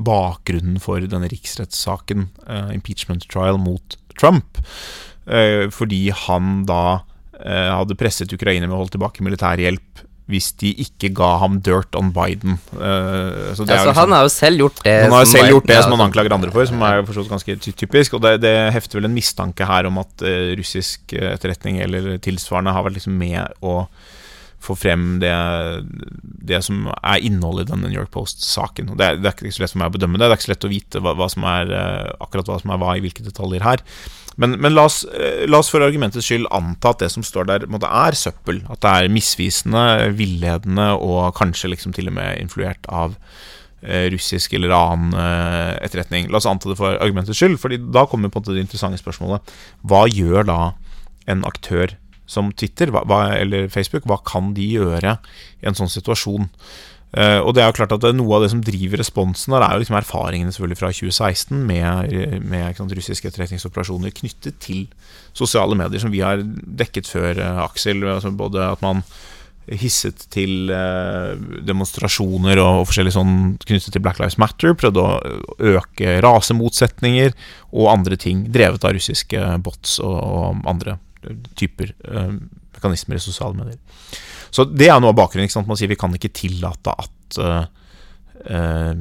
bakgrunnen 0.07 0.79
for 0.83 1.03
denne 1.03 1.29
riksrettssaken, 1.31 2.29
uh, 2.47 2.71
impeachment 2.75 3.27
trial 3.31 3.59
mot 3.61 3.99
Trump. 4.15 4.61
fordi 5.73 6.11
han 6.13 6.59
da 6.69 7.01
hadde 7.35 7.97
presset 7.97 8.31
Ukraina 8.31 8.67
med 8.67 8.75
å 8.77 8.83
holde 8.83 8.93
tilbake 8.93 9.23
militærhjelp 9.25 10.04
hvis 10.31 10.49
de 10.57 10.71
ikke 10.81 11.11
ga 11.13 11.35
ham 11.43 11.59
dirt 11.65 11.93
on 11.97 12.09
Biden. 12.13 12.57
Uh, 12.73 13.53
så 13.53 13.61
ja, 13.67 13.77
så 13.77 13.85
liksom, 13.85 13.95
han 13.99 14.15
har 14.15 14.25
jo 14.25 14.31
selv 14.33 14.63
gjort 14.63 14.81
det. 14.81 14.95
Han 15.03 15.13
har 15.13 15.25
jo 15.25 15.31
selv 15.31 15.53
gjort 15.53 15.69
det 15.69 15.77
som 15.83 15.93
han 15.93 16.05
anklager 16.07 16.33
andre 16.33 16.53
for, 16.55 16.65
som 16.69 16.81
er 16.87 17.05
forstått 17.05 17.31
ganske 17.35 17.57
typisk. 17.61 18.17
Og 18.17 18.25
det, 18.25 18.39
det, 18.41 18.55
hefter 18.73 18.99
vel 18.99 19.09
en 19.11 19.15
mistanke 19.15 19.69
her 19.69 19.89
om 19.89 20.01
at 20.01 20.25
uh, 20.25 20.51
russisk 20.57 21.13
etterretning 21.13 21.77
eller 21.85 22.15
tilsvarende 22.25 22.73
har 22.73 22.87
vært 22.87 22.97
liksom 22.97 23.17
med 23.21 23.65
å 23.65 23.83
få 24.65 24.73
frem 24.73 25.19
det, 25.21 25.33
det 26.49 26.61
som 26.65 26.87
er 26.95 27.21
innholdet 27.21 27.67
i 27.67 27.73
den 27.73 27.83
New 27.85 27.93
York 27.93 28.09
Post-saken. 28.15 28.95
Det, 28.97 29.09
det, 29.21 29.29
er 29.29 29.35
ikke 29.37 29.53
så 29.53 29.61
lett 29.61 29.75
for 29.75 29.83
meg 29.83 29.91
å 29.91 29.97
bedømme 29.99 30.17
det. 30.17 30.25
Det 30.25 30.31
er 30.31 30.39
ikke 30.39 30.47
så 30.47 30.53
lett 30.55 30.67
å 30.67 30.71
vite 30.73 31.01
hva, 31.05 31.13
hva 31.19 31.29
som 31.31 31.45
er, 31.49 31.69
uh, 31.69 32.13
akkurat 32.25 32.49
hva 32.49 32.61
som 32.63 32.73
er 32.73 32.81
hva 32.81 32.95
i 32.97 33.03
hvilke 33.05 33.25
detaljer 33.25 33.65
her. 33.65 33.85
Men, 34.41 34.57
men 34.59 34.75
la, 34.75 34.85
oss, 34.89 35.03
eh, 35.15 35.45
la, 35.47 35.61
oss, 35.61 35.71
for 35.71 35.83
argumentets 35.85 36.27
skyld 36.27 36.47
anta 36.53 36.91
at 36.91 37.03
det 37.03 37.11
som 37.13 37.23
står 37.23 37.47
der, 37.49 37.67
måtte, 37.71 37.87
er 37.87 38.17
søppel. 38.19 38.61
At 38.71 38.81
det 38.83 38.93
er 38.93 39.11
misvisende, 39.13 39.83
villedende 40.17 40.91
og 40.99 41.35
kanskje 41.39 41.71
liksom 41.71 41.95
til 41.95 42.11
og 42.11 42.17
med 42.17 42.41
influert 42.43 42.89
av 42.91 43.15
eh, 43.81 44.09
russisk 44.13 44.57
eller 44.57 44.75
annen 44.75 45.15
eh, 45.19 45.75
etterretning. 45.85 46.27
La 46.31 46.41
oss 46.41 46.49
anta 46.49 46.71
det 46.71 46.79
for 46.79 46.99
argumentets 46.99 47.39
skyld, 47.39 47.59
Fordi 47.61 47.79
da 47.95 48.07
kommer 48.11 48.33
på 48.33 48.43
det 48.47 48.59
interessante 48.63 48.99
spørsmålet. 49.01 49.55
Hva 49.87 50.05
gjør 50.11 50.49
da 50.51 50.59
en 51.31 51.45
aktør 51.47 51.95
som 52.29 52.51
Twitter 52.57 52.89
hva, 52.89 53.21
eller 53.37 53.69
Facebook, 53.69 54.07
hva 54.09 54.17
kan 54.25 54.53
de 54.57 54.65
gjøre 54.75 55.17
i 55.61 55.69
en 55.69 55.77
sånn 55.77 55.91
situasjon? 55.91 56.49
Uh, 57.15 57.39
og 57.45 57.53
det 57.55 57.61
er 57.63 57.69
jo 57.69 57.77
klart 57.77 57.93
at 57.95 58.05
Noe 58.17 58.33
av 58.35 58.43
det 58.43 58.49
som 58.51 58.63
driver 58.65 58.99
responsen, 58.99 59.53
der 59.55 59.63
er 59.63 59.75
jo 59.75 59.83
liksom 59.85 59.95
erfaringene 59.95 60.51
selvfølgelig 60.51 60.79
fra 60.81 60.89
2016 60.91 61.61
med, 61.63 62.41
med 62.43 62.75
sant, 62.75 62.95
russiske 62.97 63.29
etterretningsoperasjoner 63.29 64.11
knyttet 64.17 64.57
til 64.63 64.81
sosiale 65.37 65.77
medier, 65.79 66.01
som 66.03 66.11
vi 66.11 66.23
har 66.25 66.43
dekket 66.43 67.07
før, 67.07 67.39
uh, 67.39 67.63
Aksel. 67.69 68.03
Altså 68.11 68.33
både 68.35 68.67
at 68.67 68.83
man 68.83 69.05
hisset 69.65 70.27
til 70.29 70.69
demonstrasjoner 71.65 72.59
og, 72.61 72.83
forskjellig 72.85 73.15
sånn 73.15 73.31
knyttet 73.63 73.95
til 73.95 74.03
Black 74.05 74.19
Lives 74.21 74.37
Matter. 74.37 74.75
Prøvde 74.77 75.01
å 75.01 75.39
øke 75.71 76.19
rasemotsetninger 76.21 77.33
og 77.71 77.89
andre 77.95 78.19
ting, 78.21 78.43
drevet 78.53 78.85
av 78.85 78.93
russiske 78.93 79.41
bots 79.65 79.97
og 80.05 80.61
andre 80.69 80.99
typer 81.57 81.95
mekanismer 82.05 83.17
i 83.17 83.25
sosiale 83.25 83.57
medier. 83.57 83.81
Så 84.55 84.65
det 84.69 84.87
er 84.87 85.01
noe 85.01 85.11
av 85.11 85.17
bakgrunnen. 85.19 85.49
ikke 85.49 85.57
sant? 85.57 85.67
Man 85.69 85.79
sier 85.79 85.91
vi 85.91 85.99
kan 85.99 86.13
ikke 86.15 86.31
tillate 86.35 86.93
at 86.95 87.39
uh, 87.43 87.65
uh, 88.47 88.93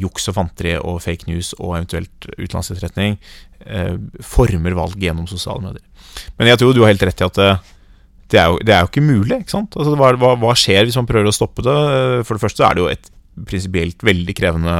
juks 0.00 0.30
og 0.32 0.38
fanteri 0.38 0.76
og 0.78 1.02
fake 1.04 1.28
news 1.28 1.52
og 1.58 1.76
eventuelt 1.76 2.30
utenlandsetterretning 2.38 3.18
uh, 3.66 3.96
former 4.24 4.78
valg 4.78 4.96
gjennom 5.02 5.28
sosiale 5.30 5.64
medier. 5.66 5.84
Men 6.40 6.52
jeg 6.52 6.62
tror 6.62 6.74
du 6.74 6.82
har 6.84 6.94
helt 6.94 7.06
rett 7.10 7.22
i 7.22 7.28
at 7.28 7.40
det, 8.30 8.38
er, 8.38 8.46
jo, 8.46 8.58
det 8.62 8.72
er, 8.72 8.84
jo, 8.84 8.90
ikke 8.90 9.04
mulig. 9.04 9.42
ikke 9.42 9.56
sant? 9.58 9.76
Altså, 9.76 9.96
hva, 9.98 10.34
hva, 10.38 10.56
skjer 10.58 10.86
hvis 10.86 10.98
man 11.00 11.08
prøver 11.08 11.28
å 11.28 11.34
stoppe 11.34 11.66
det? 11.66 11.78
For 12.26 12.36
det 12.36 12.44
første 12.44 12.66
er 12.66 12.76
det 12.76 12.84
jo 12.84 12.90
et 12.92 13.10
prinsipielt 13.50 14.04
veldig 14.06 14.34
krevende 14.38 14.74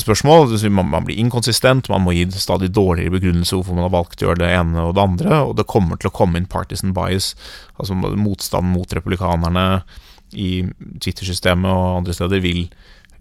spørsmål. 0.00 0.54
Man, 0.72 1.04
blir 1.04 1.20
inkonsistent, 1.20 1.90
man 1.92 2.04
må 2.04 2.14
gi 2.16 2.24
stadig 2.32 2.70
dårligere 2.72 3.12
begrunnelse 3.16 3.58
hvorfor 3.58 3.76
man 3.76 3.86
har 3.86 3.94
valgt 3.94 4.22
å 4.22 4.30
gjøre 4.30 4.42
det 4.44 4.52
ene 4.56 4.86
og 4.86 4.96
det 4.96 5.04
andre, 5.04 5.42
og 5.48 5.56
det 5.58 5.68
kommer 5.70 6.00
til 6.00 6.08
å 6.08 6.16
komme 6.16 6.40
inn 6.40 6.48
partisan 6.50 6.94
bias, 6.96 7.32
altså 7.76 7.96
motstand 7.96 8.72
mot 8.72 8.96
republikanerne 8.96 9.84
i 10.32 10.64
Twitter-systemet 11.02 11.68
og 11.68 12.02
andre 12.02 12.16
steder, 12.16 12.42
vil 12.44 12.64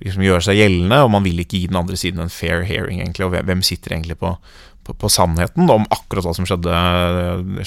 liksom 0.02 0.24
gjøre 0.26 0.46
seg 0.48 0.62
gjeldende, 0.62 1.04
og 1.04 1.14
man 1.14 1.26
vil 1.28 1.44
ikke 1.44 1.60
gi 1.60 1.70
den 1.70 1.80
andre 1.82 2.00
siden 2.00 2.24
en 2.24 2.34
fair 2.34 2.64
hearing, 2.66 3.02
egentlig, 3.04 3.28
og 3.28 3.36
hvem 3.36 3.62
sitter 3.66 3.98
egentlig 3.98 4.18
på, 4.22 4.34
på, 4.88 4.96
på 4.98 5.12
sannheten 5.12 5.70
om 5.70 5.86
akkurat 5.94 6.26
hva 6.26 6.34
som 6.38 6.48
skjedde, 6.48 6.72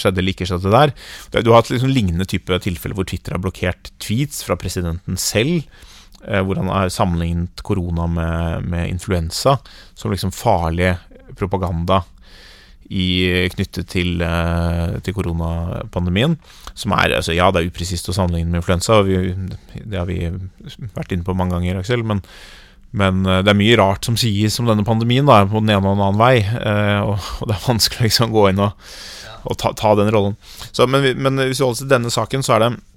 skjedde 0.01 0.23
eller 0.23 0.35
ikke 0.35 0.49
skjedde 0.51 0.73
der. 0.75 0.95
Du 1.37 1.53
har 1.53 1.61
hatt 1.61 1.71
liksom 1.71 1.93
lignende 1.93 2.27
type 2.31 2.59
tilfeller 2.65 2.99
hvor 2.99 3.07
Twitter 3.11 3.37
har 3.37 3.45
blokkert 3.45 3.93
tweets 4.03 4.43
fra 4.47 4.59
presidenten 4.59 5.21
selv 5.21 5.63
hvor 6.25 6.57
han 6.57 6.71
har 6.73 6.93
sammenlignet 6.93 7.61
korona 7.67 8.07
med, 8.09 8.69
med, 8.71 8.89
influensa 8.89 9.59
som 9.95 10.13
liksom 10.13 10.33
farlig 10.33 10.95
propaganda 11.37 12.03
i, 12.93 13.49
knyttet 13.55 13.89
til, 13.93 14.19
uh, 14.23 14.99
til 15.05 15.17
koronapandemien. 15.17 16.37
Som 16.75 16.95
er 16.97 17.17
altså, 17.19 17.35
Ja, 17.37 17.51
det 17.51 17.63
er 17.63 17.71
upresist 17.73 18.09
å 18.11 18.17
sammenligne 18.17 18.53
med 18.53 18.63
influensa, 18.63 19.01
vi, 19.07 19.17
det 19.83 19.99
har 19.99 20.09
vi 20.11 20.21
vært 20.95 21.15
inne 21.15 21.27
på 21.27 21.37
mange 21.37 21.57
ganger, 21.57 21.81
Aksel. 21.81 22.05
Men, 22.07 22.23
men 22.93 23.25
uh, 23.27 23.41
det 23.45 23.55
er 23.55 23.61
mye 23.61 23.81
rart 23.81 24.07
som 24.07 24.19
sies 24.21 24.59
om 24.61 24.71
denne 24.71 24.87
pandemien, 24.87 25.27
da, 25.29 25.43
på 25.49 25.63
den 25.65 25.75
ene 25.75 25.85
og 25.85 25.97
den 25.97 26.07
annen 26.07 26.21
vei. 26.23 26.37
Og, 27.05 27.31
det 27.49 27.57
er 27.57 27.69
vanskelig 27.69 28.11
liksom, 28.11 28.33
å 28.33 28.39
gå 28.39 28.49
inn 28.53 28.65
og, 28.65 28.91
og 29.45 29.61
ta, 29.61 29.75
ta, 29.77 29.95
den 29.99 30.13
rollen. 30.15 30.37
Så, 30.71 30.89
men, 30.91 31.15
men 31.21 31.47
hvis 31.49 31.61
vi 31.61 31.69
holder 31.69 31.85
til 31.85 31.95
denne 31.97 32.13
saken, 32.13 32.45
så 32.45 32.59
er 32.59 32.67
det 32.67 32.75
Eh, 32.77 32.94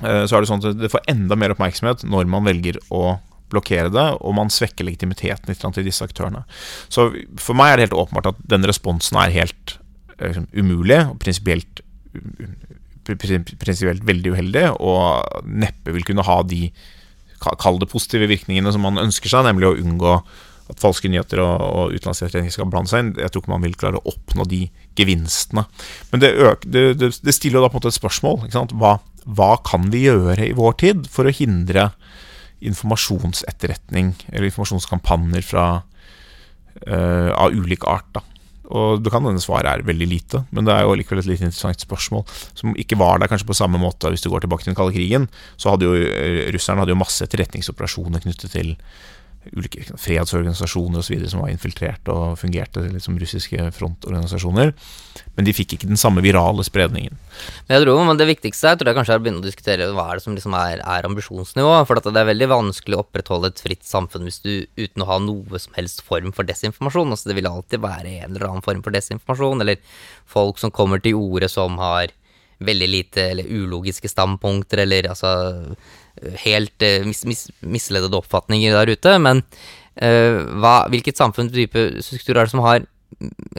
så 0.00 0.36
er 0.36 0.40
det 0.40 0.50
sånn 0.50 0.62
at 0.64 0.78
det 0.80 0.92
får 0.92 1.04
enda 1.10 1.36
mer 1.38 1.54
oppmerksomhet 1.54 2.06
når 2.08 2.30
man 2.30 2.46
velger 2.48 2.80
å 2.94 3.18
blokkere 3.50 3.90
det, 3.92 4.06
og 4.22 4.34
man 4.38 4.52
svekker 4.52 4.86
legitimiteten 4.86 5.50
litt 5.50 5.62
til 5.62 5.86
disse 5.86 6.06
aktørene. 6.06 6.44
Så 6.92 7.08
for 7.40 7.58
meg 7.58 7.72
er 7.72 7.78
det 7.78 7.88
helt 7.88 7.98
åpenbart 8.04 8.30
at 8.32 8.44
den 8.52 8.66
responsen 8.68 9.18
er 9.18 9.34
helt 9.34 9.76
liksom, 10.20 10.46
umulig 10.54 11.00
og 11.08 11.18
prinsipielt 11.22 11.82
prinsipielt 13.10 14.04
veldig 14.06 14.34
uheldig, 14.36 14.64
og 14.78 15.46
neppe 15.48 15.94
vil 15.96 16.04
kunne 16.06 16.26
ha 16.26 16.40
de 16.46 16.68
kall 17.40 17.80
det 17.80 17.88
positive 17.90 18.28
virkningene 18.30 18.70
som 18.74 18.84
man 18.84 19.00
ønsker 19.00 19.32
seg, 19.32 19.46
nemlig 19.46 19.70
å 19.70 19.78
unngå 19.80 20.18
at 20.70 20.82
falske 20.82 21.10
nyheter 21.10 21.42
og, 21.42 21.60
og 21.60 21.94
utenlandsetterretning 21.96 22.54
skal 22.54 22.70
blande 22.70 22.92
seg 22.92 23.04
inn. 23.04 23.12
Jeg 23.18 23.32
tror 23.32 23.44
ikke 23.44 23.54
man 23.54 23.66
vil 23.66 23.76
klare 23.78 24.00
å 24.00 24.12
oppnå 24.12 24.46
de 24.50 24.62
gevinstene. 24.98 25.66
Men 26.12 26.22
det, 26.22 26.32
øker, 26.36 26.70
det, 26.70 26.84
det, 27.00 27.12
det 27.24 27.36
stiller 27.36 27.62
da 27.62 27.70
på 27.70 27.78
en 27.78 27.82
måte 27.82 27.92
et 27.92 27.98
spørsmål. 27.98 28.48
Hva, 28.78 28.96
hva 29.26 29.52
kan 29.66 29.90
vi 29.92 30.06
gjøre 30.06 30.50
i 30.50 30.56
vår 30.56 30.80
tid 30.84 31.06
for 31.12 31.28
å 31.28 31.34
hindre 31.34 31.90
informasjonsetterretning 32.60 34.12
eller 34.30 34.50
informasjonskampanjer 34.50 35.46
fra, 35.46 35.68
uh, 36.86 37.30
av 37.34 37.56
ulik 37.56 37.86
art? 37.88 38.10
da 38.14 38.24
Og 38.70 39.00
det 39.02 39.12
kan 39.12 39.24
hende 39.26 39.42
svaret 39.42 39.70
er 39.72 39.86
veldig 39.88 40.08
lite, 40.10 40.44
men 40.54 40.68
det 40.68 40.76
er 40.76 40.84
jo 40.84 40.98
likevel 40.98 41.22
et 41.22 41.30
litt 41.30 41.44
interessant 41.46 41.86
spørsmål 41.86 42.26
som 42.52 42.76
ikke 42.78 43.00
var 43.00 43.18
der 43.18 43.32
kanskje 43.32 43.48
på 43.48 43.56
samme 43.58 43.80
måte 43.80 44.12
hvis 44.12 44.26
du 44.26 44.30
går 44.30 44.44
tilbake 44.44 44.66
til 44.66 44.74
den 44.74 44.78
kalde 44.78 44.94
krigen. 44.94 45.30
Så 45.56 45.72
hadde 45.72 45.88
jo 45.88 45.96
eh, 45.96 46.50
russerne 46.54 46.84
hadde 46.84 46.94
jo 46.94 47.00
masse 47.00 47.24
etterretningsoperasjoner 47.26 48.22
knyttet 48.26 48.54
til 48.54 48.76
ulike 49.56 49.82
fredsorganisasjoner 49.96 51.00
osv. 51.00 51.22
som 51.32 51.40
var 51.40 51.52
infiltrert 51.52 52.08
og 52.12 52.36
fungerte 52.38 52.82
litt 52.90 53.04
som 53.04 53.16
russiske 53.18 53.70
frontorganisasjoner. 53.76 54.74
Men 55.36 55.46
de 55.46 55.54
fikk 55.56 55.74
ikke 55.76 55.88
den 55.88 56.00
samme 56.00 56.22
virale 56.24 56.64
spredningen. 56.66 57.16
Men 57.66 57.76
jeg 57.76 57.86
tror 57.86 58.02
men 58.04 58.20
det 58.20 58.28
viktigste 58.28 58.68
er, 58.68 58.76
tror 58.76 58.90
jeg 58.90 58.98
kanskje 58.98 59.16
er 59.16 59.22
å 59.22 59.24
begynne 59.24 59.40
å 59.40 59.46
diskutere 59.46 59.88
hva 59.96 60.06
er 60.10 60.20
det 60.20 60.26
som 60.26 60.36
liksom 60.36 60.56
er, 60.58 60.84
er 60.84 61.08
ambisjonsnivået. 61.08 61.88
For 61.88 62.02
det 62.04 62.22
er 62.22 62.30
veldig 62.30 62.50
vanskelig 62.52 62.98
å 62.98 63.02
opprettholde 63.06 63.52
et 63.52 63.64
fritt 63.64 63.88
samfunn 63.88 64.28
hvis 64.28 64.42
du 64.44 64.52
uten 64.76 65.06
å 65.06 65.10
ha 65.10 65.18
noe 65.24 65.62
som 65.62 65.76
helst 65.78 66.04
form 66.04 66.34
for 66.36 66.48
desinformasjon. 66.48 67.16
Altså 67.16 67.32
Det 67.32 67.40
vil 67.40 67.50
alltid 67.50 67.84
være 67.84 68.16
en 68.20 68.34
eller 68.34 68.48
annen 68.50 68.66
form 68.66 68.84
for 68.84 68.94
desinformasjon, 68.94 69.64
eller 69.64 69.80
folk 70.28 70.60
som 70.60 70.74
kommer 70.74 71.00
til 71.00 71.16
orde 71.16 71.48
som 71.48 71.80
har 71.80 72.12
veldig 72.60 72.88
lite 72.92 73.24
eller 73.32 73.48
ulogiske 73.48 74.08
standpunkter, 74.10 74.82
eller 74.84 75.08
altså 75.14 75.30
helt 76.44 76.86
uh, 76.86 77.06
mis, 77.08 77.24
mis, 77.28 77.46
misledede 77.60 78.18
oppfatninger 78.18 78.74
der 78.76 78.94
ute. 78.94 79.16
Men 79.22 79.44
uh, 80.00 80.40
hva, 80.60 80.74
hvilket 80.92 81.20
samfunnstype 81.20 82.02
struktur 82.04 82.36
er 82.36 82.46
det 82.46 82.54
som 82.54 82.64
har 82.66 82.86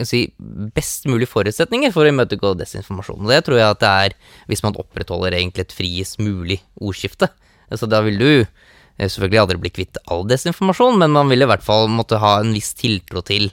si, 0.06 0.24
best 0.74 1.06
mulig 1.10 1.28
forutsetninger 1.30 1.92
for 1.94 2.06
å 2.06 2.12
imøtegå 2.12 2.54
desinformasjon? 2.60 3.22
Og 3.22 3.32
det 3.32 3.42
tror 3.46 3.60
jeg 3.60 3.68
at 3.68 3.82
det 3.82 3.92
er 4.06 4.16
hvis 4.50 4.64
man 4.64 4.78
opprettholder 4.80 5.36
egentlig 5.38 5.66
et 5.66 5.76
friest 5.76 6.20
mulig 6.22 6.60
ordskifte. 6.80 7.30
Altså 7.72 7.88
da 7.90 8.02
vil 8.04 8.18
du 8.20 8.30
eh, 8.42 9.06
selvfølgelig 9.06 9.42
aldri 9.42 9.60
bli 9.62 9.74
kvitt 9.74 10.00
all 10.12 10.26
desinformasjon, 10.28 10.98
men 11.02 11.14
man 11.14 11.30
vil 11.32 11.44
i 11.44 11.48
hvert 11.50 11.64
fall 11.64 11.88
måtte 11.92 12.20
ha 12.22 12.38
en 12.40 12.52
viss 12.56 12.72
tiltro 12.78 13.24
til 13.26 13.50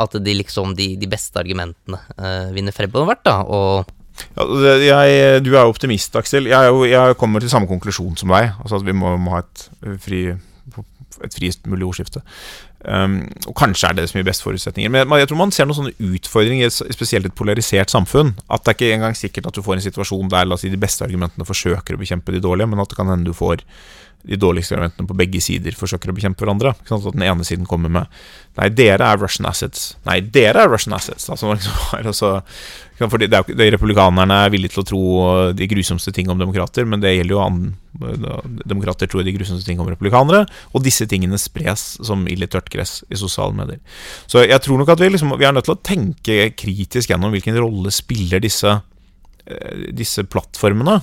at 0.00 0.14
de, 0.22 0.34
liksom, 0.38 0.76
de, 0.78 0.92
de 0.96 1.08
beste 1.10 1.34
argumentene 1.40 1.98
uh, 2.14 2.52
vinner 2.54 2.72
fremover, 2.72 3.18
da. 3.26 3.40
Og 3.42 3.90
jeg, 4.36 5.44
du 5.44 5.52
er 5.54 5.64
optimist, 5.64 6.16
Aksel. 6.16 6.48
Jeg, 6.50 6.78
jeg, 6.90 7.18
kommer 7.20 7.42
til 7.42 7.52
samme 7.52 7.68
konklusjon 7.70 8.16
som 8.20 8.32
deg. 8.34 8.52
Altså 8.62 8.80
at 8.80 8.86
vi 8.86 8.96
må, 8.96 9.16
må 9.20 9.36
ha 9.36 9.44
et, 9.44 9.68
fri, 10.02 10.24
et 11.24 11.36
friest 11.36 11.66
mulig 11.70 11.88
ordskifte. 11.88 12.24
Um, 12.80 13.26
og 13.44 13.52
kanskje 13.60 13.90
er 13.90 13.96
det 13.96 14.06
det 14.06 14.10
som 14.10 14.18
gir 14.18 14.28
best 14.28 14.44
forutsetninger. 14.44 14.92
Men 14.92 15.20
jeg 15.20 15.28
tror 15.28 15.40
man 15.42 15.52
ser 15.52 15.68
noen 15.68 15.76
sånne 15.76 16.12
utfordringer 16.14 16.64
i 16.64 16.68
et, 16.70 16.96
spesielt 16.96 17.28
et 17.28 17.36
polarisert 17.36 17.92
samfunn. 17.92 18.32
At 18.48 18.64
det 18.64 18.72
er 18.72 18.78
ikke 18.78 18.94
engang 18.96 19.18
sikkert 19.18 19.50
at 19.50 19.58
du 19.58 19.64
får 19.64 19.76
en 19.76 19.84
situasjon 19.84 20.32
der 20.32 20.48
la 20.48 20.56
oss 20.56 20.64
si, 20.64 20.72
de 20.72 20.80
beste 20.80 21.04
argumentene 21.04 21.48
forsøker 21.48 21.96
å 21.96 22.00
bekjempe 22.00 22.32
de 22.32 22.40
dårlige, 22.44 22.70
men 22.72 22.80
at 22.80 22.92
det 22.92 22.98
kan 23.00 23.12
hende 23.12 23.28
du 23.28 23.36
får 23.36 23.66
de 24.22 24.36
dårligste 24.36 24.76
argumentene 24.76 25.08
på 25.08 25.16
begge 25.16 25.40
sider 25.42 25.76
forsøker 25.76 26.12
å 26.12 26.14
bekjempe 26.16 26.44
hverandre. 26.44 26.74
At 26.76 27.06
den 27.14 27.24
ene 27.24 27.46
siden 27.46 27.68
kommer 27.68 27.92
med 27.92 28.20
Nei, 28.58 28.66
dere 28.74 29.06
er 29.06 29.20
Russian 29.20 29.46
assets. 29.48 29.94
Nei, 30.04 30.18
dere 30.34 30.64
er 30.64 30.72
Russian 30.72 30.96
assets. 30.96 31.28
Altså, 31.30 31.54
altså, 31.96 32.32
fordi 32.98 33.28
det 33.30 33.38
er, 33.38 33.70
Republikanerne 33.72 34.40
er 34.44 34.52
villige 34.52 34.74
til 34.74 34.82
å 34.82 34.88
tro 34.90 35.02
de 35.56 35.68
grusomste 35.70 36.12
ting 36.12 36.28
om 36.32 36.40
demokrater, 36.40 36.84
men 36.88 37.00
det 37.00 37.14
gjelder 37.14 37.36
jo 37.36 37.40
an, 37.44 37.62
Demokrater 38.68 39.08
tror 39.10 39.24
de 39.24 39.34
grusomste 39.34 39.66
ting 39.70 39.80
om 39.82 39.88
republikanere, 39.88 40.44
og 40.74 40.84
disse 40.84 41.06
tingene 41.10 41.38
spres 41.40 41.94
som 42.06 42.26
ild 42.30 42.44
i 42.44 42.50
tørt 42.50 42.68
gress 42.74 43.00
i 43.08 43.18
sosiale 43.18 43.56
medier. 43.56 43.80
Så 44.30 44.44
jeg 44.44 44.60
tror 44.66 44.82
nok 44.82 44.92
at 44.92 45.02
vi, 45.02 45.12
liksom, 45.14 45.32
vi 45.40 45.48
er 45.48 45.56
nødt 45.56 45.70
til 45.70 45.78
å 45.78 45.82
tenke 45.82 46.38
kritisk 46.58 47.14
gjennom 47.14 47.32
hvilken 47.34 47.58
rolle 47.62 47.94
spiller 47.94 48.42
disse 48.42 48.74
eh, 48.74 48.84
disse 49.96 50.24
plattformene. 50.28 51.00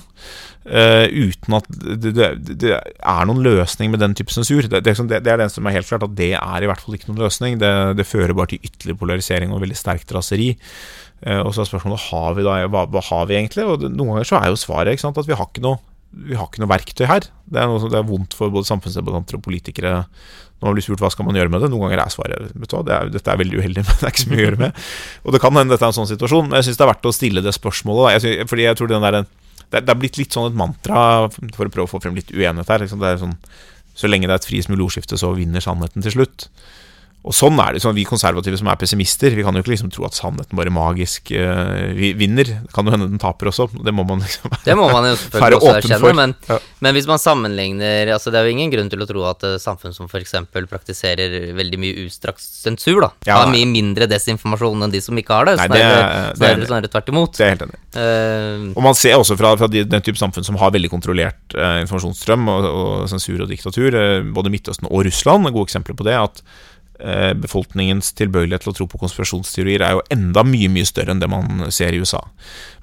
Uh, 0.68 1.08
uten 1.08 1.54
at 1.56 1.68
det, 1.72 2.10
det, 2.12 2.26
det, 2.60 2.72
er 2.76 3.28
noen 3.28 3.40
løsning 3.40 3.92
med 3.92 4.02
den 4.02 4.16
type 4.18 4.34
sensur. 4.34 4.66
Det, 4.68 4.82
det, 4.84 4.92
er 4.98 5.40
det 5.40 5.48
som 5.54 5.64
er 5.64 5.78
helt 5.78 5.88
klart, 5.88 6.04
at 6.04 6.16
det 6.18 6.34
er 6.36 6.64
i 6.64 6.68
hvert 6.68 6.82
fall 6.84 6.98
ikke 6.98 7.08
noen 7.08 7.22
løsning. 7.24 7.56
Det, 7.62 8.08
fører 8.08 8.36
bare 8.36 8.52
til 8.52 8.64
ytterligere 8.66 9.00
polarisering 9.00 9.54
og 9.54 9.62
veldig 9.64 9.78
sterkt 9.78 10.12
raseri. 10.16 10.52
Uh, 11.24 11.40
og 11.40 11.54
så 11.54 11.64
er 11.64 11.70
spørsmålet 11.72 12.08
har 12.10 12.36
vi 12.36 12.46
da, 12.46 12.58
hva, 12.68 12.84
hva 12.92 13.04
har 13.08 13.30
vi 13.30 13.38
egentlig? 13.40 13.64
Og 13.64 13.86
Noen 13.88 14.12
ganger 14.12 14.28
så 14.28 14.42
er 14.42 14.52
jo 14.52 14.60
svaret 14.60 15.00
sant, 15.00 15.18
at 15.18 15.30
vi 15.30 15.38
har 15.38 15.48
ikke 15.48 15.64
noe 15.64 15.80
vi 16.10 16.36
har 16.38 16.48
ikke 16.48 16.62
noe 16.62 16.70
verktøy 16.70 17.06
her. 17.08 17.26
Det 17.48 17.60
er, 17.60 17.68
noe, 17.68 17.90
det 17.90 17.98
er 17.98 18.06
vondt 18.08 18.36
for 18.36 18.52
både 18.52 18.68
samfunnsdebattanter 18.68 19.38
og 19.38 19.44
politikere 19.44 19.94
når 20.58 20.66
man 20.66 20.74
blir 20.74 20.82
spurt 20.82 21.02
hva 21.04 21.10
skal 21.14 21.26
man 21.28 21.36
gjøre 21.38 21.52
med 21.52 21.62
det. 21.62 21.70
Noen 21.70 21.86
ganger 21.86 22.02
er 22.02 22.12
svaret 22.12 22.48
vet 22.50 22.72
du 22.72 22.78
det 22.88 22.94
er, 22.94 23.10
dette 23.14 23.30
er 23.30 23.40
veldig 23.40 23.60
uheldig, 23.60 23.84
men 23.86 24.00
det 24.00 24.08
er 24.08 24.14
ikke 24.14 24.24
så 24.24 24.32
mye 24.32 24.40
å 24.40 24.46
gjøre 24.46 24.62
med. 24.64 24.80
Og 25.22 25.36
det 25.36 25.42
kan 25.44 25.60
hende 25.60 25.74
dette 25.74 25.86
er 25.86 25.92
en 25.92 25.98
sånn 26.00 26.10
situasjon, 26.10 26.48
men 26.48 26.58
jeg 26.58 26.68
syns 26.68 26.80
det 26.80 26.86
er 26.86 26.92
verdt 26.92 27.10
å 27.10 27.14
stille 27.14 27.44
det 27.44 27.54
spørsmålet. 27.54 28.16
Jeg 28.16 28.24
synes, 28.24 28.50
fordi 28.50 28.66
jeg 28.66 28.80
tror 28.80 28.94
der 28.94 29.20
det 29.68 29.84
er 29.84 30.00
blitt 30.00 30.16
litt 30.16 30.32
sånn 30.32 30.48
et 30.48 30.56
mantra 30.56 31.00
for 31.28 31.68
å 31.68 31.72
prøve 31.72 31.84
å 31.84 31.90
få 31.90 32.00
frem 32.00 32.16
litt 32.16 32.32
uenighet 32.32 32.70
her. 32.72 32.80
Liksom. 32.80 33.02
Det 33.02 33.10
er 33.10 33.18
sånn, 33.20 33.34
så 33.98 34.08
lenge 34.08 34.30
det 34.30 34.32
er 34.32 34.40
et 34.40 34.48
friest 34.48 34.72
mulig 34.72 34.86
ordskifte, 34.86 35.18
så 35.20 35.34
vinner 35.36 35.60
sannheten 35.60 36.04
til 36.04 36.14
slutt. 36.14 36.48
Og 37.28 37.36
sånn 37.36 37.58
er 37.60 37.76
det. 37.76 37.82
sånn 37.84 37.96
Vi 37.96 38.06
konservative 38.08 38.56
som 38.56 38.70
er 38.72 38.78
pessimister, 38.80 39.34
vi 39.36 39.44
kan 39.44 39.56
jo 39.56 39.60
ikke 39.60 39.74
liksom 39.74 39.90
tro 39.92 40.06
at 40.08 40.16
sannheten 40.16 40.56
bare 40.56 40.72
magisk 40.72 41.32
uh, 41.36 41.92
vinner. 41.92 42.48
Det 42.64 42.72
kan 42.72 42.88
jo 42.88 42.94
hende 42.94 43.08
den 43.10 43.20
taper 43.20 43.50
også. 43.50 43.68
Det 43.84 43.92
må 43.92 44.06
man 44.08 44.22
liksom 44.24 44.54
Det 44.64 44.76
må 44.78 44.86
man 44.88 45.10
jo 45.10 45.16
selvfølgelig 45.20 45.58
også 45.58 45.74
erkjenne. 45.74 46.12
Men, 46.18 46.34
ja. 46.48 46.58
men, 46.86 46.96
hvis 46.96 47.08
man 47.10 47.20
sammenligner 47.20 48.14
altså 48.14 48.32
Det 48.32 48.40
er 48.40 48.48
jo 48.48 48.54
ingen 48.54 48.72
grunn 48.72 48.88
til 48.92 49.04
å 49.04 49.08
tro 49.10 49.26
at 49.28 49.44
uh, 49.44 49.56
samfunn 49.60 49.96
som 49.96 50.08
f.eks. 50.08 50.34
praktiserer 50.70 51.36
veldig 51.58 51.80
mye 51.82 52.06
ustrakt 52.06 52.40
sensur, 52.40 53.02
da 53.04 53.10
ja, 53.28 53.42
har 53.42 53.52
mye 53.52 53.68
mindre 53.68 54.08
desinformasjon 54.08 54.86
enn 54.86 54.94
de 54.94 55.02
som 55.04 55.20
ikke 55.20 55.36
har 55.36 55.50
det. 55.50 55.58
Nei, 55.60 55.68
det, 55.74 55.82
er, 55.84 56.32
snarere, 56.38 56.70
snarere 56.70 56.92
tvert 56.94 57.12
imot. 57.12 57.36
Det 57.36 57.44
er 57.44 57.54
helt 57.56 57.66
enig. 57.68 57.82
Uh, 57.98 58.72
og 58.72 58.82
man 58.88 58.96
ser 58.96 59.18
også 59.18 59.36
fra, 59.36 59.52
fra 59.60 59.68
de, 59.68 59.84
den 59.84 60.06
type 60.06 60.20
samfunn 60.20 60.46
som 60.48 60.56
har 60.60 60.72
veldig 60.72 60.92
kontrollert 60.92 61.58
informasjonsstrøm 61.58 62.48
og, 62.48 62.70
og, 62.72 62.90
sensur 63.12 63.44
og 63.44 63.52
diktatur, 63.52 64.00
både 64.32 64.52
Midtøsten 64.52 64.88
og 64.88 65.04
Russland, 65.04 65.44
er 65.44 65.56
gode 65.56 65.68
eksempler 65.68 65.96
på 65.98 66.08
det. 66.08 66.16
at 66.16 66.42
Eh, 66.42 66.77
befolkningens 67.38 68.10
tilbøyelighet 68.18 68.64
til 68.64 68.72
å 68.72 68.74
tro 68.74 68.86
på 68.90 68.98
konspirasjonsteorier 68.98 69.84
er 69.86 69.96
jo 69.96 70.02
enda 70.14 70.42
mye 70.46 70.70
mye 70.72 70.88
større 70.88 71.14
enn 71.14 71.22
det 71.22 71.28
man 71.30 71.68
ser 71.74 71.94
i 71.94 72.00
USA. 72.02 72.20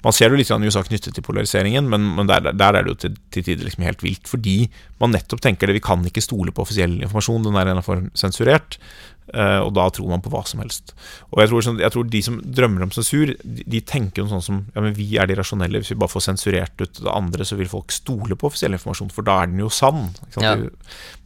Man 0.04 0.16
ser 0.16 0.32
det 0.32 0.40
litt 0.40 0.52
i 0.52 0.70
USA 0.70 0.84
knyttet 0.86 1.16
til 1.16 1.26
polariseringen, 1.26 1.88
men, 1.92 2.06
men 2.16 2.30
der, 2.30 2.48
der, 2.52 2.78
er 2.78 2.86
det 2.86 2.94
jo 2.94 3.00
til, 3.04 3.18
til 3.34 3.44
tider 3.44 3.68
liksom 3.68 3.84
helt 3.84 4.04
vilt. 4.04 4.30
Fordi 4.30 4.56
man 5.02 5.12
nettopp 5.12 5.42
tenker 5.44 5.68
det, 5.68 5.76
vi 5.76 5.84
kan 5.84 6.04
ikke 6.08 6.24
stole 6.24 6.54
på 6.54 6.64
offisiell 6.64 6.96
informasjon, 7.02 7.44
den 7.44 7.60
er 7.60 7.74
en 7.74 7.84
for 7.84 8.08
sensurert. 8.16 8.78
Uh, 9.36 9.66
og 9.66 9.74
da 9.76 9.84
tror 9.92 10.08
man 10.08 10.22
på 10.24 10.30
hva 10.32 10.40
som 10.48 10.62
helst. 10.62 10.94
Og 11.28 11.42
jeg 11.42 11.50
tror, 11.50 11.64
sånn, 11.66 11.80
jeg 11.82 11.92
tror 11.92 12.06
de 12.08 12.20
som 12.24 12.38
drømmer 12.40 12.86
om 12.86 12.92
sensur, 12.94 13.34
de, 13.36 13.66
de 13.68 13.80
tenker 13.84 14.22
jo 14.22 14.30
sånn 14.30 14.44
som 14.44 14.62
Ja, 14.72 14.80
men 14.80 14.94
vi 14.96 15.10
er 15.20 15.28
de 15.28 15.36
rasjonelle. 15.36 15.82
Hvis 15.82 15.92
vi 15.92 15.98
bare 16.00 16.12
får 16.14 16.24
sensurert 16.30 16.80
ut 16.80 17.02
det 17.02 17.12
andre, 17.12 17.44
så 17.44 17.58
vil 17.58 17.68
folk 17.68 17.92
stole 17.92 18.38
på 18.38 18.48
offisiell 18.48 18.76
informasjon, 18.78 19.12
for 19.12 19.26
da 19.26 19.42
er 19.42 19.50
den 19.52 19.60
jo 19.60 19.68
sann. 19.72 20.08
Ja. 20.40 20.54